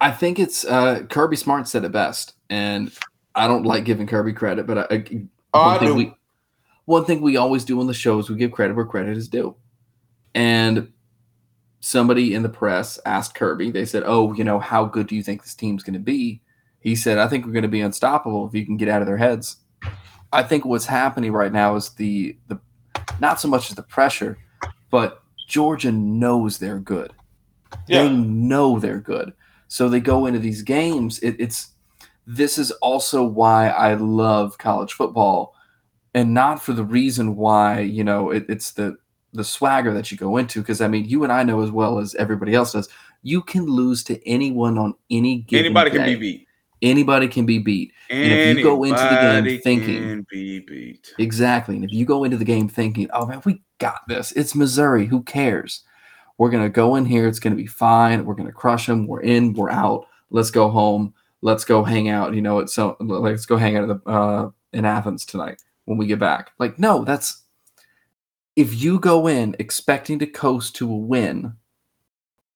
[0.00, 2.92] I think it's uh, Kirby Smart said it best, and
[3.34, 5.04] I don't like giving Kirby credit, but I, I,
[5.54, 5.94] Oh, one I thing do.
[5.94, 6.14] we
[6.84, 9.28] one thing we always do on the show is we give credit where credit is
[9.28, 9.56] due.
[10.34, 10.92] And
[11.80, 15.22] somebody in the press asked Kirby, they said, "Oh, you know, how good do you
[15.22, 16.42] think this team's going to be?"
[16.80, 19.06] He said, "I think we're going to be unstoppable if you can get out of
[19.08, 19.56] their heads."
[20.32, 22.60] I think what's happening right now is the the
[23.20, 24.38] not so much as the pressure,
[24.90, 27.12] but Georgia knows they're good.
[27.88, 29.32] They know they're good.
[29.66, 31.18] So they go into these games.
[31.20, 31.70] It, it's
[32.26, 35.54] this is also why I love college football,
[36.14, 38.96] and not for the reason why you know it, it's the
[39.32, 40.60] the swagger that you go into.
[40.60, 42.88] Because I mean, you and I know as well as everybody else does.
[43.22, 46.47] You can lose to anyone on any given anybody can be beat.
[46.82, 47.92] Anybody can be beat.
[48.10, 51.14] And if you go into the game thinking- be beat.
[51.18, 51.76] Exactly.
[51.76, 54.32] And if you go into the game thinking, oh man, we got this.
[54.32, 55.06] It's Missouri.
[55.06, 55.82] Who cares?
[56.38, 57.26] We're going to go in here.
[57.26, 58.24] It's going to be fine.
[58.24, 59.06] We're going to crush them.
[59.06, 59.54] We're in.
[59.54, 60.06] We're out.
[60.30, 61.12] Let's go home.
[61.42, 62.34] Let's go hang out.
[62.34, 65.98] You know, it's so let's go hang out at the, uh, in Athens tonight when
[65.98, 66.50] we get back.
[66.58, 67.42] Like, no, that's
[68.56, 71.54] if you go in expecting to coast to a win,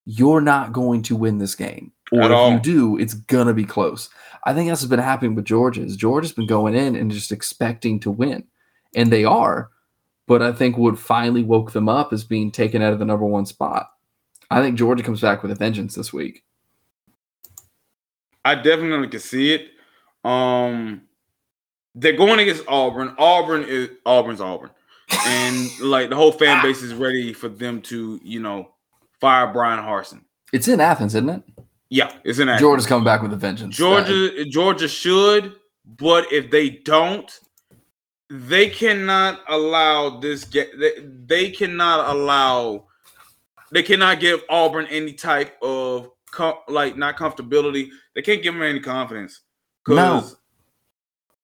[0.05, 1.93] you're not going to win this game.
[2.11, 2.53] Or At if all.
[2.53, 4.11] you do, it's gonna be close.
[4.45, 5.83] I think that's what's been happening with Georgia.
[5.83, 8.45] Is Georgia's been going in and just expecting to win,
[8.95, 9.71] and they are.
[10.27, 13.27] But I think what finally woke them up is being taken out of the number
[13.27, 13.91] one spot.
[14.51, 16.45] I think Georgia comes back with a vengeance this week.
[18.45, 19.71] I definitely can see it.
[20.25, 21.03] Um,
[21.95, 23.15] they're going against Auburn.
[23.19, 24.71] Auburn is Auburn's Auburn,
[25.27, 28.72] and like the whole fan base is ready for them to, you know,
[29.23, 30.23] fire Bryan Harsin.
[30.53, 31.43] It's in Athens, isn't it?
[31.89, 32.61] Yeah, it's an Athens.
[32.61, 33.77] Georgia's coming back with a vengeance.
[33.77, 35.55] Georgia, Georgia should,
[35.87, 37.31] but if they don't,
[38.29, 40.79] they cannot allow this get.
[40.79, 40.93] They,
[41.27, 42.89] they cannot allow.
[43.71, 47.91] They cannot give Auburn any type of com- like not comfortability.
[48.15, 49.41] They can't give them any confidence
[49.87, 50.25] No.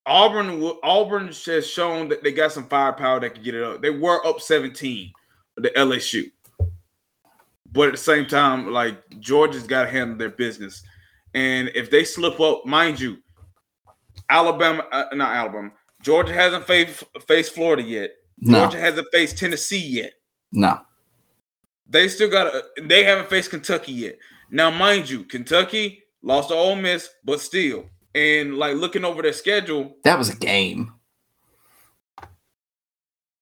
[0.04, 0.72] Auburn.
[0.82, 3.82] Auburn has shown that they got some firepower that can get it up.
[3.82, 5.12] They were up seventeen,
[5.56, 6.30] the LSU.
[7.72, 10.82] But at the same time, like Georgia's got to handle their business,
[11.34, 13.18] and if they slip up, mind you,
[14.30, 15.70] Alabama, uh, not Alabama,
[16.02, 18.10] Georgia hasn't faced faced Florida yet.
[18.38, 20.12] no, Georgia hasn't faced Tennessee yet.
[20.52, 20.80] no.
[21.90, 22.52] They still got.
[22.82, 24.18] They haven't faced Kentucky yet.
[24.50, 29.32] Now, mind you, Kentucky lost to Ole Miss, but still, and like looking over their
[29.32, 30.92] schedule, That was a game.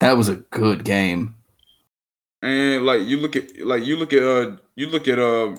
[0.01, 1.36] That was a good game.
[2.43, 5.57] And like you look at like you look at uh you look at uh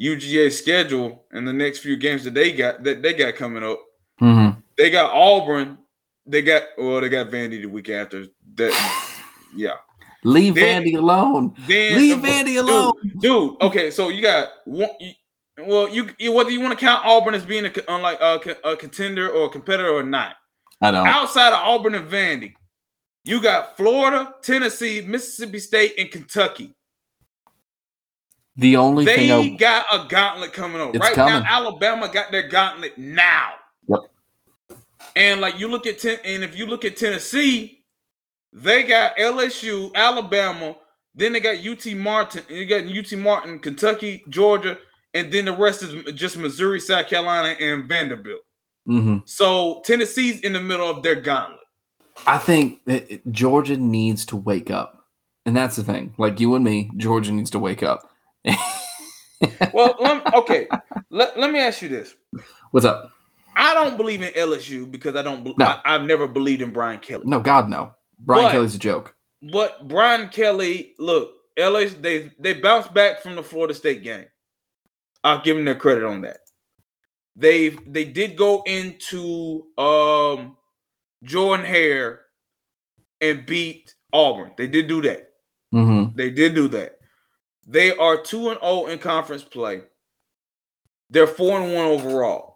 [0.00, 3.78] UGA schedule and the next few games that they got that they got coming up.
[4.18, 5.78] hmm They got Auburn.
[6.26, 9.10] They got well, they got Vandy the week after that.
[9.54, 9.74] Yeah.
[10.24, 11.54] Leave Then- Vandy alone.
[11.66, 12.92] Then Leave Vandy alone.
[13.02, 13.62] dude, dude.
[13.62, 14.90] Okay, so you got one.
[15.00, 15.12] You,
[15.66, 18.76] well, you, you whether you want to count Auburn as being a unlike a, a
[18.76, 20.36] contender or a competitor or not.
[20.80, 21.04] I know.
[21.04, 22.54] Outside of Auburn and Vandy,
[23.30, 26.74] you got Florida, Tennessee, Mississippi State, and Kentucky.
[28.56, 31.42] The only They thing I, got a gauntlet coming up right coming.
[31.42, 31.48] now.
[31.48, 33.52] Alabama got their gauntlet now.
[33.88, 34.00] Yep.
[35.16, 37.84] And like you look at ten, and if you look at Tennessee,
[38.52, 40.76] they got LSU, Alabama,
[41.14, 44.76] then they got UT Martin, you got UT Martin, Kentucky, Georgia,
[45.14, 48.42] and then the rest is just Missouri, South Carolina, and Vanderbilt.
[48.88, 49.22] Mhm.
[49.28, 51.59] So Tennessee's in the middle of their gauntlet.
[52.26, 55.04] I think that Georgia needs to wake up,
[55.46, 56.14] and that's the thing.
[56.18, 58.10] Like you and me, Georgia needs to wake up.
[59.72, 60.68] Well, let, okay,
[61.08, 62.14] let, let me ask you this.
[62.72, 63.10] What's up?
[63.56, 65.56] I don't believe in LSU because I don't.
[65.58, 65.64] No.
[65.64, 67.22] I, I've never believed in Brian Kelly.
[67.26, 67.94] No, God, no.
[68.18, 69.14] Brian But- Kelly's a joke.
[69.50, 74.26] But Brian Kelly, look, LA, they they bounced back from the Florida State game.
[75.24, 76.40] I'll give them their credit on that.
[77.36, 80.58] They they did go into um
[81.22, 82.20] Jordan Hare
[83.20, 84.52] and beat Auburn.
[84.56, 85.30] They did do that.
[85.72, 86.98] hmm They did do that.
[87.66, 89.82] They are 2 and 0 in conference play.
[91.10, 92.54] They're 4 and 1 overall.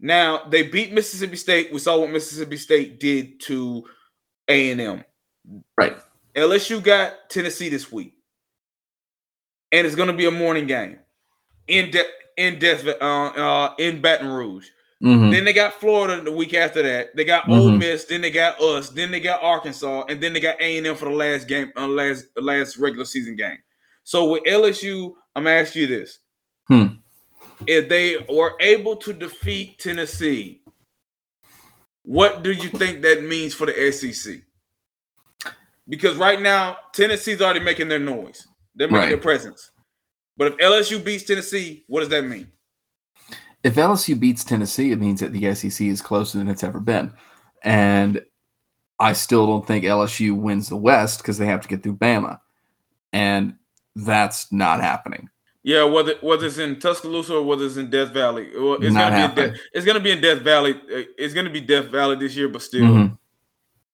[0.00, 1.72] Now, they beat Mississippi State.
[1.72, 3.84] We saw what Mississippi State did to
[4.48, 5.04] A&M.
[5.78, 5.96] Right.
[6.34, 8.14] LSU got Tennessee this week.
[9.72, 10.98] And it's going to be a morning game
[11.68, 12.04] in De-
[12.36, 14.68] in Death uh, uh in Baton Rouge.
[15.00, 17.16] Hmm Then they got Florida the week after that.
[17.16, 17.78] They got Ole Mhm.
[17.78, 18.04] Miss.
[18.04, 18.90] Then they got us.
[18.90, 21.72] Then they got Arkansas, and then they got A and M for the last game,
[21.76, 23.58] uh, last last regular season game.
[24.04, 26.18] So with LSU, I'm gonna ask you this:
[26.68, 26.86] Hmm.
[27.66, 30.62] If they were able to defeat Tennessee,
[32.02, 34.42] what do you think that means for the SEC?
[35.88, 38.46] Because right now Tennessee's already making their noise.
[38.74, 39.08] They're making Right.
[39.10, 39.70] their presence.
[40.36, 42.50] But if LSU beats Tennessee, what does that mean?
[43.62, 47.12] If LSU beats Tennessee, it means that the SEC is closer than it's ever been.
[47.62, 48.22] And
[48.98, 52.40] I still don't think LSU wins the West because they have to get through Bama.
[53.12, 53.56] And
[53.94, 55.28] that's not happening.
[55.62, 58.80] Yeah, whether whether it's in Tuscaloosa or whether it's in Death Valley, it's Not gonna
[58.80, 59.50] be in happening.
[59.50, 60.72] Death, it's gonna be in Death Valley.
[60.74, 63.18] uh, It's gonna be Death Valley this year, but still, Mhm.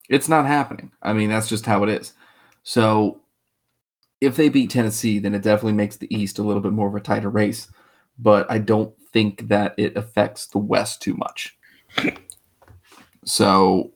[0.08, 0.92] It's not happening.
[1.02, 2.12] I mean, that's just how it is.
[2.62, 3.20] So
[4.20, 6.94] if they beat Tennessee, then it definitely makes the East a little bit more of
[6.94, 7.68] a tighter race.
[8.18, 11.56] But I don't think that it affects the West too much.
[13.24, 13.92] So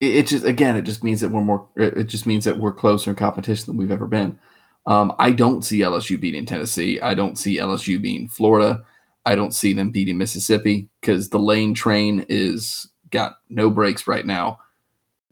[0.00, 1.66] it, it just again, it just means that we're more.
[1.76, 4.38] It just means that we're closer in competition than we've ever been.
[4.86, 7.00] Um, I don't see LSU beating Tennessee.
[7.00, 8.84] I don't see LSU beating Florida.
[9.24, 14.26] I don't see them beating Mississippi because the lane train is got no brakes right
[14.26, 14.58] now,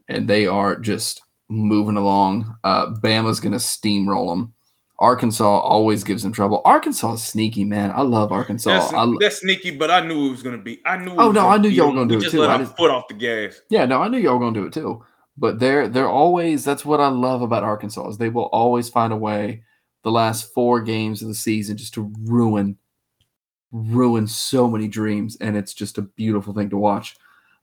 [0.07, 2.55] and they are just moving along.
[2.63, 4.53] Uh, Bama's going to steamroll them.
[5.01, 6.61] Arkansas always gives them trouble.
[6.63, 7.91] Arkansas is sneaky, man.
[7.91, 8.69] I love Arkansas.
[8.69, 10.79] That's, I, that's sneaky, but I knew it was gonna be.
[10.85, 11.15] I knew.
[11.17, 12.41] Oh, no, I knew y'all gonna do it just too.
[12.41, 13.59] Let I just- foot off the gas.
[13.69, 15.03] yeah, no, I knew y'all were going to do it too.
[15.37, 19.11] But they're they're always that's what I love about Arkansas is they will always find
[19.11, 19.63] a way
[20.03, 22.77] the last four games of the season just to ruin
[23.71, 27.15] ruin so many dreams and it's just a beautiful thing to watch.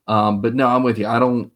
[0.09, 1.07] Um, but no, I'm with you.
[1.07, 1.53] I don't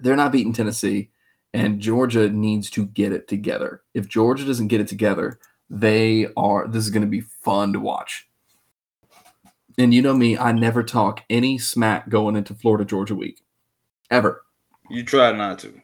[0.00, 1.10] they're not beating Tennessee
[1.54, 3.80] and Georgia needs to get it together.
[3.94, 5.38] If Georgia doesn't get it together,
[5.70, 8.28] they are this is going to be fun to watch.
[9.78, 13.40] And you know me, I never talk any smack going into Florida Georgia week.
[14.10, 14.44] Ever.
[14.90, 15.80] You try not to.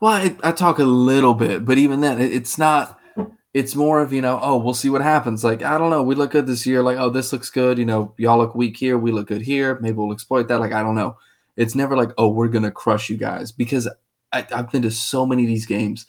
[0.00, 3.00] Well, I, I talk a little bit, but even then, it, it's not.
[3.54, 5.42] It's more of you know, oh, we'll see what happens.
[5.42, 6.82] Like I don't know, we look good this year.
[6.82, 7.78] Like oh, this looks good.
[7.78, 8.98] You know, y'all look weak here.
[8.98, 9.78] We look good here.
[9.80, 10.60] Maybe we'll exploit that.
[10.60, 11.16] Like I don't know.
[11.56, 13.88] It's never like oh, we're gonna crush you guys because
[14.36, 16.06] I, I've been to so many of these games.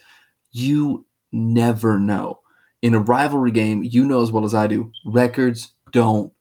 [0.52, 2.40] You never know.
[2.82, 6.32] In a rivalry game, you know as well as I do, records don't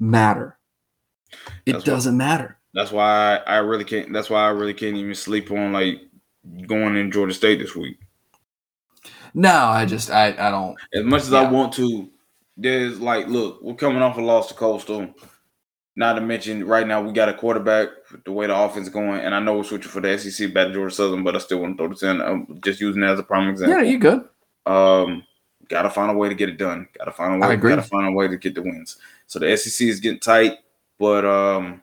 [0.00, 0.58] matter.
[1.66, 2.58] It That's doesn't matter.
[2.74, 4.12] That's why I, I really can't.
[4.12, 6.00] That's why I really can't even sleep on like
[6.66, 7.98] going in Georgia State this week.
[9.34, 10.76] No, I just I I don't.
[10.94, 12.10] As much as I want to,
[12.56, 15.14] there's like, look, we're coming off a loss to Coastal.
[15.94, 17.88] Not to mention, right now we got a quarterback.
[18.24, 20.68] The way the offense is going, and I know we're switching for the SEC back
[20.68, 22.20] to Georgia Southern, but I still want to throw this in.
[22.22, 23.76] I'm just using it as a prime example.
[23.76, 24.24] Yeah, you good.
[24.64, 25.22] Um,
[25.68, 26.88] gotta find a way to get it done.
[26.98, 27.54] Gotta find a I way.
[27.54, 27.70] agree.
[27.70, 28.96] Gotta find a way to get the wins.
[29.26, 30.58] So the SEC is getting tight,
[30.98, 31.82] but um,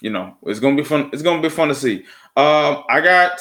[0.00, 1.10] you know, it's gonna be fun.
[1.12, 2.04] It's gonna be fun to see.
[2.36, 3.40] Um, I got,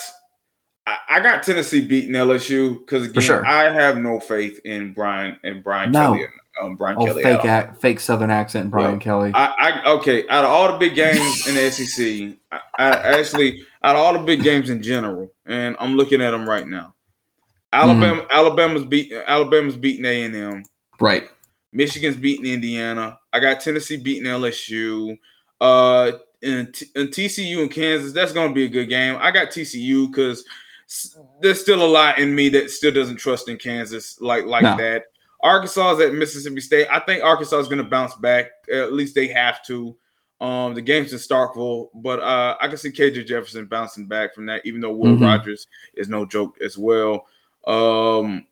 [0.87, 3.45] I, I got Tennessee beating LSU because again, sure.
[3.45, 6.13] I have no faith in Brian and Brian No.
[6.13, 6.25] Kelly.
[6.61, 7.23] Um, Brian Oh, Kelly.
[7.23, 7.47] fake all.
[7.47, 8.99] ac fake Southern accent, Brian Yeah.
[8.99, 9.31] Kelly.
[9.33, 10.27] I, I okay.
[10.29, 14.13] Out of all the big games in the SEC, I, I actually out of all
[14.13, 16.93] the big games in general, and I'm looking at them right now.
[17.71, 18.31] Alabama, Mm-hmm.
[18.31, 20.63] Alabama's beat Alabama's beating A and M.
[20.99, 21.27] right.
[21.71, 23.17] Michigan's beating Indiana.
[23.33, 25.17] I got Tennessee beating LSU.
[25.59, 26.11] Uh,
[26.43, 28.13] and, T- and TCU and Kansas.
[28.13, 29.17] That's going to be a good game.
[29.19, 30.45] I got TCU because
[31.41, 34.77] there's still a lot in me that still doesn't trust in Kansas like like No.
[34.77, 35.05] that.
[35.43, 36.87] Arkansas is at Mississippi State.
[36.89, 38.47] I think Arkansas is going to bounce back.
[38.71, 39.95] At least they have to.
[40.41, 44.45] Um, the game's in Starkville, but uh, I can see KJ Jefferson bouncing back from
[44.47, 45.21] that, even though Will Mhm.
[45.21, 47.27] Rogers is no joke as well.
[47.67, 48.45] Um,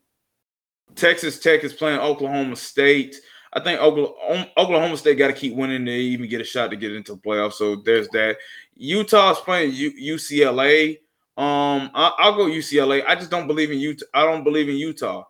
[0.94, 3.16] Texas Tech is playing Oklahoma State.
[3.54, 6.76] I think Oklahoma, Oklahoma State got to keep winning to even get a shot to
[6.76, 7.54] get into the playoffs.
[7.54, 8.38] So there's that.
[8.76, 10.98] Utah's playing U- UCLA.
[11.36, 13.04] Um, I, I'll go UCLA.
[13.06, 14.06] I just don't believe in Utah.
[14.14, 15.24] I don't believe in Utah.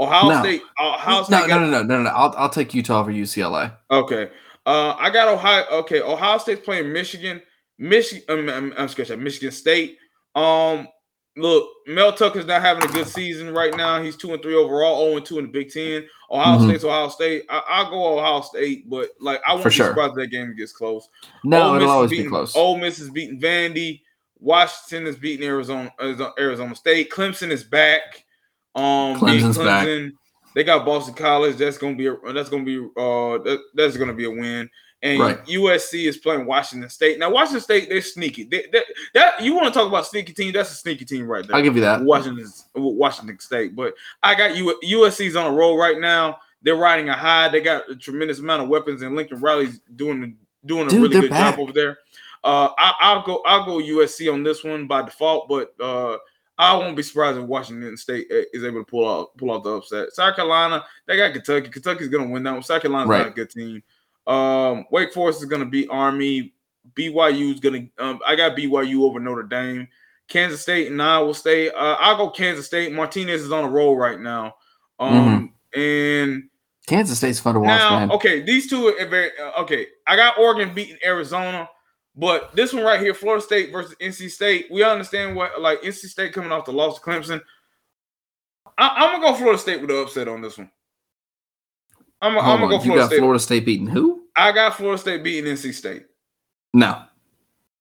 [0.00, 0.40] Ohio No.
[0.40, 0.62] State.
[0.80, 1.30] Ohio State.
[1.40, 2.10] No, got- no, no, no, no, no.
[2.10, 3.72] I'll I'll take Utah over UCLA.
[3.90, 4.30] Okay.
[4.66, 5.64] Uh, I got Ohio.
[5.70, 7.40] Okay, Ohio State's playing Michigan.
[7.78, 8.22] Michigan.
[8.28, 9.24] Um, I'm, I'm scratching that.
[9.24, 9.96] Michigan State.
[10.34, 10.86] Um,
[11.36, 14.02] look, Mel Tucker's not having a good season right now.
[14.02, 16.06] He's two and three overall, zero and two in the Big Ten.
[16.30, 16.68] Ohio Mhm.
[16.68, 17.44] State's Ohio State.
[17.48, 19.86] I, I'll go Ohio State, but like I won't For be sure.
[19.88, 21.08] surprised if that game gets close.
[21.44, 22.54] No, Ole it'll always be close.
[22.54, 24.02] Ole Miss is beating Vandy.
[24.38, 25.46] Washington is beating.
[25.48, 25.92] Arizona-
[26.38, 27.10] Arizona State.
[27.10, 28.24] Clemson is back.
[28.78, 30.12] Um, Clemson's back.
[30.54, 31.56] They got Boston College.
[31.56, 34.68] That's gonna be a, that's gonna be uh that, that's gonna be a win.
[35.02, 35.46] And Right.
[35.46, 37.18] USC is playing Washington State.
[37.20, 38.44] Now Washington State they're sneaky.
[38.44, 38.82] They, they,
[39.14, 40.52] that you want to talk about sneaky team?
[40.52, 41.54] That's a sneaky team right there.
[41.56, 42.02] I'll give you that.
[42.02, 43.76] Washington Washington State.
[43.76, 46.38] But I got U, USC's on a roll right now.
[46.62, 47.48] They're riding a high.
[47.48, 50.36] They got a tremendous amount of weapons, and Lincoln Riley's doing
[50.66, 51.54] doing a Dude, really good back.
[51.54, 51.98] job over there.
[52.42, 56.18] Uh, I, I'll go I'll go USC on this one by default, but uh,
[56.58, 59.62] I won't be surprised if Washington State uh, is able to pull out pull out
[59.62, 60.12] the upset.
[60.12, 61.68] South Carolina, they got Kentucky.
[61.68, 62.62] Kentucky's gonna win that one.
[62.62, 63.18] South Carolina's Right.
[63.18, 63.82] not a good team.
[64.26, 66.52] Um, Wake Forest is gonna beat Army.
[66.94, 67.86] BYU is gonna.
[67.98, 69.86] Um, I got BYU over Notre Dame.
[70.28, 71.72] Kansas State and Iowa State.
[71.74, 72.92] Uh, I'll go Kansas State.
[72.92, 74.56] Martinez is on a roll right now.
[75.00, 76.48] Um, and
[76.86, 78.10] Kansas State's fun to watch, now, man.
[78.10, 79.86] okay, these two are very uh, okay.
[80.06, 81.68] I got Oregon beating Arizona,
[82.18, 84.66] but this one right here, Florida State versus NC State.
[84.70, 87.40] We understand what like NC State coming off the loss to Clemson.
[88.76, 90.70] I, I'm gonna go Florida State with the upset on this one.
[92.20, 93.18] I'm, Hold I'm gonna on, go you got State.
[93.20, 94.24] Florida State beating who?
[94.34, 96.06] I got Florida State beating NC State.
[96.74, 97.02] No,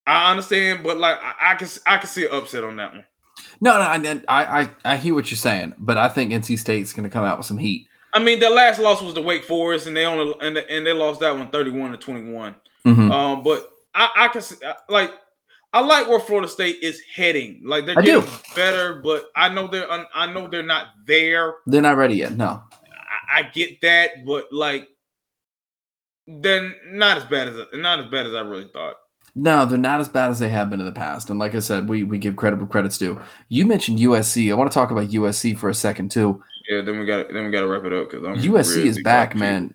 [0.06, 3.06] I understand, but like I, I can I can see an upset on that one.
[3.60, 4.22] no, no.
[4.28, 7.26] I, I, I, hear what you're saying, but I think NC State's going to come
[7.26, 7.88] out with some heat.
[8.14, 10.86] I mean, their last loss was the Wake Forest, and they only and they, and
[10.86, 12.56] they lost that one 31 to 21.
[12.86, 13.12] Mhm.
[13.12, 15.12] Um, but I, I can see, uh, like
[15.74, 17.62] I like where Florida State is heading.
[17.66, 18.22] Like they're I do.
[18.22, 21.56] getting better, but I know they're I know they're not there.
[21.66, 22.38] They're not ready yet.
[22.38, 22.64] No,
[23.32, 24.88] I, I get that, but like
[26.28, 28.96] they're not as bad as not as bad as I really thought.
[29.34, 31.30] No, they're not as bad as they have been in the past.
[31.30, 33.20] And like I said, we we give credit where credit's due.
[33.50, 34.52] You mentioned USC.
[34.52, 36.42] I want to talk about USC for a second too.
[36.70, 39.02] Yeah, then we got then we got to wrap it up because USC really is
[39.02, 39.74] back, man.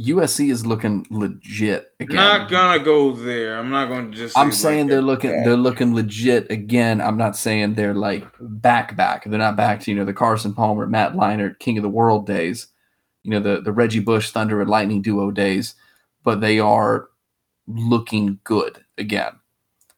[0.00, 2.18] USC is looking legit again.
[2.18, 3.58] I'm not gonna go there.
[3.58, 4.36] I'm not gonna just.
[4.36, 5.44] I'm saying like they're looking back.
[5.44, 7.00] they're looking legit again.
[7.00, 9.24] I'm not saying they're like back back.
[9.24, 12.26] They're not back to you know the Carson Palmer, Matt Leinart, King of the World
[12.26, 12.68] days.
[13.22, 15.74] You know the the Reggie Bush Thunder and Lightning duo days,
[16.24, 17.08] but they are
[17.66, 19.32] looking good again.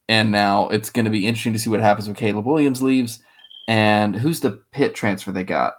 [0.09, 3.21] And now it's going to be interesting to see what happens when Caleb Williams leaves.
[3.69, 5.77] And who's the Pitt transfer they got?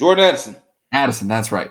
[0.00, 0.56] Jordan Addison.
[0.90, 1.70] Addison, that's right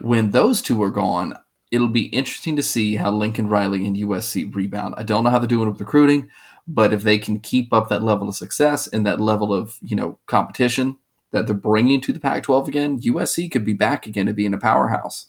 [0.00, 1.36] when those two are gone,
[1.70, 4.94] it'll be interesting to see how Lincoln Riley and USC rebound.
[4.96, 6.28] I don't know how they're doing with recruiting,
[6.66, 9.96] but if they can keep up that level of success and that level of you
[9.96, 10.96] know competition
[11.32, 14.58] that they're bringing to the Pac-12 again, USC could be back again to being a
[14.58, 15.26] powerhouse.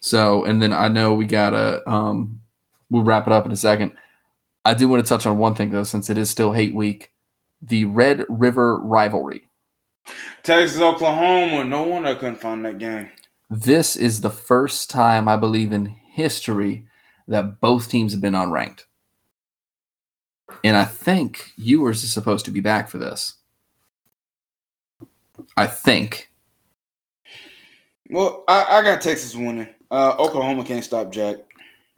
[0.00, 2.40] So, and then I know we gotta um,
[2.90, 3.92] we'll wrap it up in a second.
[4.64, 7.12] I do want to touch on one thing though, since it is still hate week,
[7.62, 9.48] the Red River rivalry.
[10.42, 11.64] Texas, Oklahoma.
[11.64, 13.10] No wonder I couldn't find that game.
[13.50, 16.86] This is the first time I believe in history
[17.26, 18.84] that both teams have been unranked.
[20.62, 23.34] And I think Ewers is supposed to be back for this.
[25.56, 26.30] I think.
[28.10, 29.68] Well, I, I got Texas winning.
[29.90, 31.36] Uh, Oklahoma can't stop Jack.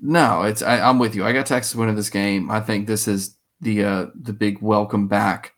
[0.00, 1.24] No, it's I, am with you.
[1.24, 2.50] I got Texas winning this game.
[2.50, 5.55] I think this is the uh, the big welcome back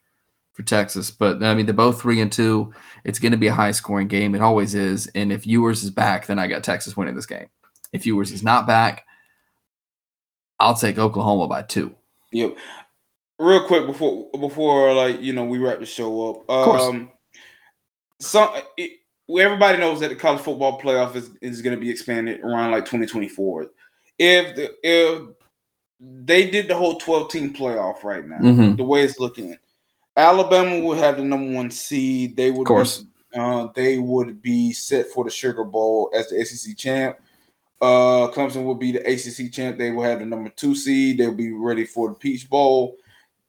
[0.53, 1.11] for Texas.
[1.11, 2.72] But I mean, they're both three and two.
[3.05, 4.34] It's going to be a high scoring game.
[4.34, 5.07] It always is.
[5.14, 7.46] And if Ewers is back, then I got Texas winning this game.
[7.92, 9.05] If Ewers is not back,
[10.59, 11.94] I'll take Oklahoma by two.
[12.32, 12.57] Yep.
[13.38, 16.50] Real quick before before like you know we wrap the show up.
[16.50, 17.09] Um, of course.
[18.20, 22.40] Some it, everybody knows that the college football playoff is, is going to be expanded
[22.40, 23.66] around like 2024.
[24.18, 25.22] If the if
[26.00, 28.76] they did the whole 12 team playoff right now, mm-hmm.
[28.76, 29.57] the way it's looking,
[30.16, 32.36] Alabama would have the number one seed.
[32.36, 36.28] They would, of course, be, uh, they would be set for the Sugar Bowl as
[36.28, 37.16] the SEC champ.
[37.80, 39.76] Uh, Clemson would be the ACC champ.
[39.76, 41.18] They will have the number two seed.
[41.18, 42.96] They'll be ready for the Peach Bowl.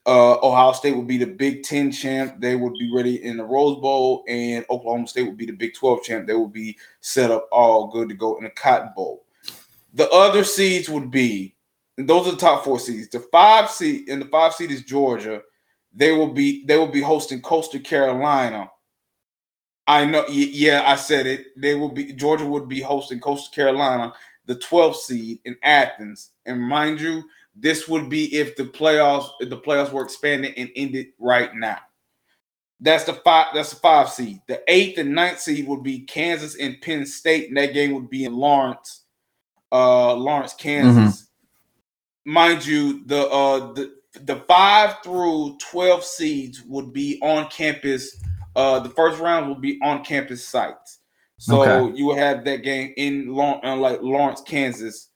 [0.08, 2.40] Uh, Ohio State would be the Big Ten champ.
[2.40, 5.74] They would be ready in the Rose Bowl, and Oklahoma State would be the Big
[5.74, 6.28] Twelve champ.
[6.28, 9.26] They would be set up all good to go in the Cotton Bowl.
[9.94, 11.56] The other seeds would be,
[11.98, 13.08] those are the top four seeds.
[13.08, 15.42] The five seed and the five seed is Georgia.
[15.96, 18.70] They will be they will be hosting Coastal Carolina.
[19.88, 20.26] I know.
[20.28, 21.48] Yeah, I said it.
[21.56, 24.14] They will be Georgia would be hosting Coastal Carolina,
[24.46, 26.32] the 12th seed in Athens.
[26.46, 27.24] And mind you,
[27.56, 31.78] this would be if the playoffs if the playoffs were expanded and ended right now.
[32.82, 33.48] That's the five.
[33.54, 34.42] That's the five seed.
[34.48, 38.10] The eighth and ninth seed would be Kansas and Penn State, and that game would
[38.10, 39.04] be in Lawrence,
[39.72, 41.22] uh, Lawrence, Kansas.
[42.26, 42.34] Mm-hmm.
[42.34, 43.94] Mind you, the uh the
[44.24, 48.16] the five through 12 seeds would be on campus.
[48.56, 51.00] Uh, the first round will be on campus sites.
[51.38, 51.98] So okay.
[51.98, 55.10] you will have that game in uh, like Lawrence, Kansas,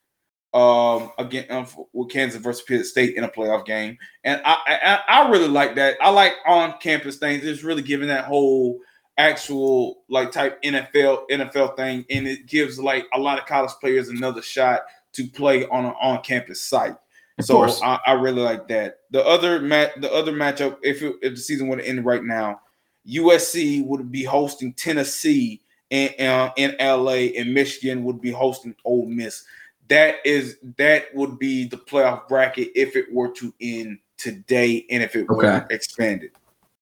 [0.54, 3.98] um, again um, with Kansas versus Pitt State in a playoff game.
[4.24, 5.98] And I, I, I really like that.
[6.02, 7.46] I like on campus things.
[7.46, 8.80] It's really giving that whole
[9.18, 14.10] actual like type NFL NFL thing, and it gives like a lot of college players
[14.10, 14.82] another shot
[15.14, 16.96] to play on an on campus site
[17.42, 19.00] so I, I, really like that.
[19.12, 22.62] The other mat, the other matchup, if it, if the season would end right now,
[23.08, 29.06] USC would be hosting Tennessee in uh, in LA, and Michigan would be hosting Ole
[29.06, 29.44] Miss.
[29.88, 35.02] That is that would be the playoff bracket if it were to end today, and
[35.02, 36.32] if it were expanded.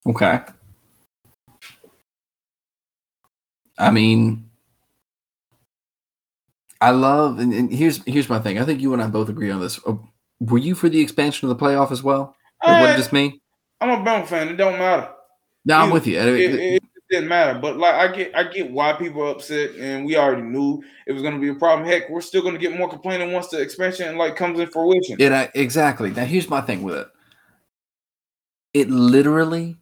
[0.06, 0.40] Okay.
[3.80, 4.50] I mean,
[6.82, 8.60] I love, and, and here's here's my thing.
[8.60, 9.80] I think you and I both agree on this
[10.40, 12.36] were you for the expansion of the playoff as well?
[12.66, 13.42] Or uh, just me?
[13.82, 14.50] I'm a Bama fan.
[14.50, 15.10] It don't matter.
[15.66, 16.18] No, I'm with you.
[16.18, 17.58] It, it, it, didn't matter.
[17.60, 21.14] But like I get I get why people are upset, and we already knew it
[21.14, 21.88] was gonna be a problem.
[21.88, 25.16] Heck, we're still gonna get more complaining once the expansion like comes in fruition.
[25.20, 26.12] Yeah, exactly.
[26.12, 27.08] Now here's my thing with it.
[28.74, 29.78] It literally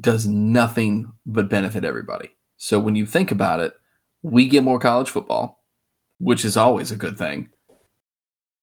[0.00, 2.30] does nothing but benefit everybody.
[2.56, 3.74] So when you think about it,
[4.22, 5.64] we get more college football,
[6.18, 7.50] which is always a good thing.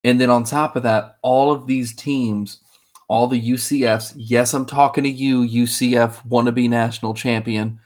[0.06, 2.60] And then on top of that, all of these teams,
[3.08, 7.80] all the UCFs, yes, I'm talking to you, UCF wannabe national champion.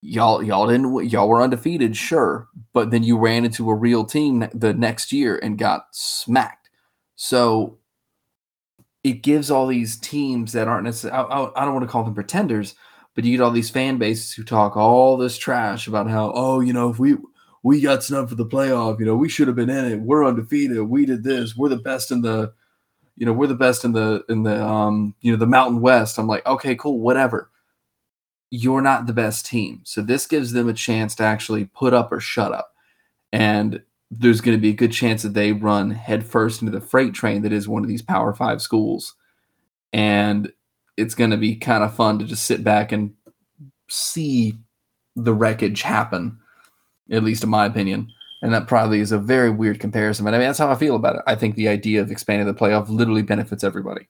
[0.00, 4.48] Y'all, y'all didn't, y'all were undefeated, sure, but then you ran into a real team
[4.54, 6.70] the next year and got smacked.
[7.16, 7.76] So
[9.02, 12.14] it gives all these teams that aren't necessarily, I, I don't want to call them
[12.14, 12.76] pretenders,
[13.14, 16.60] but you get all these fan bases who talk all this trash about how, oh,
[16.60, 17.16] you know, if we
[17.64, 19.00] we got snubbed for the playoff.
[19.00, 20.00] You know, we should have been in it.
[20.00, 20.82] We're undefeated.
[20.82, 21.56] We did this.
[21.56, 22.52] We're the best in the,
[23.16, 26.18] you know, we're the best in the in the um, you know, the Mountain West.
[26.18, 27.50] I'm like, okay, cool, whatever.
[28.50, 29.80] You're not the best team.
[29.84, 32.74] So this gives them a chance to actually put up or shut up.
[33.32, 37.14] And there's going to be a good chance that they run headfirst into the freight
[37.14, 39.14] train that is one of these Power Five schools.
[39.92, 40.52] And
[40.98, 43.14] it's going to be kind of fun to just sit back and
[43.88, 44.54] see
[45.16, 46.38] the wreckage happen,
[47.10, 48.10] at least in my opinion.
[48.42, 50.96] And that probably is a very weird comparison, but I mean that's how I feel
[50.96, 51.22] about it.
[51.26, 54.08] I think the idea of expanding the playoff literally benefits everybody.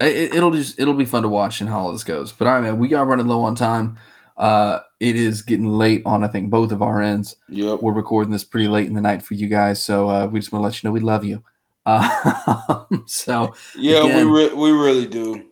[0.00, 2.32] It, will just it'll be fun to watch and how all this goes.
[2.32, 3.98] But all right, man, we got running low on time.
[4.36, 7.36] Uh, it is getting late on I think both of our ends.
[7.48, 7.80] Yep.
[7.82, 10.52] We're recording this pretty late in the night for you guys, so uh, we just
[10.52, 11.44] want to let you know we love you.
[11.86, 15.44] Uh, so yeah, again, we re- we really do.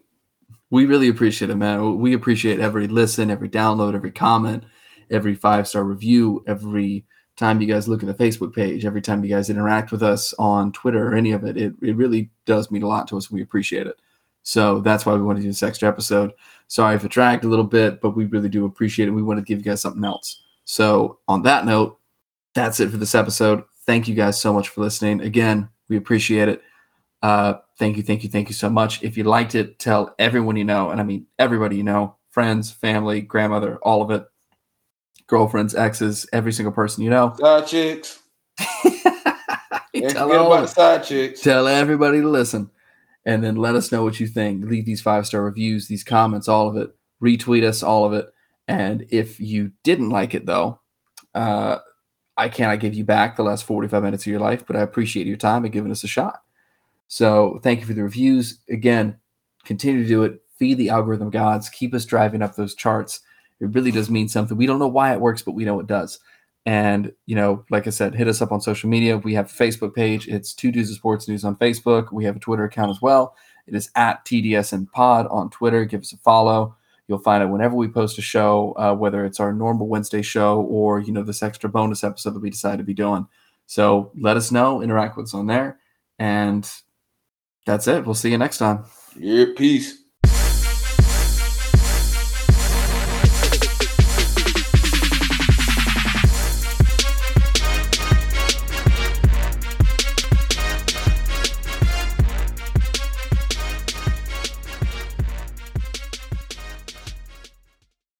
[0.70, 1.98] We really appreciate it, man.
[1.98, 4.64] We appreciate every listen, every download, every comment,
[5.10, 7.04] every five star review, every
[7.36, 10.34] time you guys look at the Facebook page, every time you guys interact with us
[10.38, 11.56] on Twitter or any of it.
[11.56, 13.30] It, it really does mean a lot to us.
[13.30, 14.00] We appreciate it.
[14.42, 16.32] So that's why we want to do this extra episode.
[16.68, 19.12] Sorry if it dragged a little bit, but we really do appreciate it.
[19.12, 20.42] We want to give you guys something else.
[20.64, 21.98] So, on that note,
[22.54, 23.62] that's it for this episode.
[23.86, 25.20] Thank you guys so much for listening.
[25.20, 26.62] Again, we appreciate it.
[27.22, 29.02] Uh, thank you, thank you, thank you so much.
[29.02, 32.70] If you liked it, tell everyone you know, and I mean everybody you know, friends,
[32.70, 34.26] family, grandmother, all of it,
[35.26, 37.34] girlfriends, exes, every single person you know.
[37.38, 38.22] Side chicks.
[39.94, 41.40] tell, all, side chicks.
[41.40, 42.70] tell everybody to listen,
[43.24, 44.64] and then let us know what you think.
[44.64, 46.90] Leave these five star reviews, these comments, all of it.
[47.22, 48.28] Retweet us, all of it.
[48.68, 50.80] And if you didn't like it though,
[51.34, 51.78] uh,
[52.36, 55.26] I cannot give you back the last 45 minutes of your life, but I appreciate
[55.26, 56.42] your time and giving us a shot.
[57.08, 58.60] So thank you for the reviews.
[58.68, 59.18] Again,
[59.64, 60.40] continue to do it.
[60.56, 61.68] Feed the algorithm gods.
[61.68, 63.20] Keep us driving up those charts.
[63.60, 64.56] It really does mean something.
[64.56, 66.20] We don't know why it works, but we know it does.
[66.66, 69.16] And, you know, like I said, hit us up on social media.
[69.16, 70.28] We have a Facebook page.
[70.28, 72.12] It's Two Dudes of Sports News on Facebook.
[72.12, 73.34] We have a Twitter account as well.
[73.66, 75.84] It is at TDSN Pod on Twitter.
[75.84, 76.76] Give us a follow.
[77.06, 80.60] You'll find it whenever we post a show, uh, whether it's our normal Wednesday show
[80.60, 83.26] or, you know, this extra bonus episode that we decide to be doing.
[83.66, 85.78] So let us know, interact with us on there.
[86.18, 86.70] And
[87.64, 88.04] that's it.
[88.04, 88.84] We'll see you next time.
[89.18, 90.02] Yeah, peace.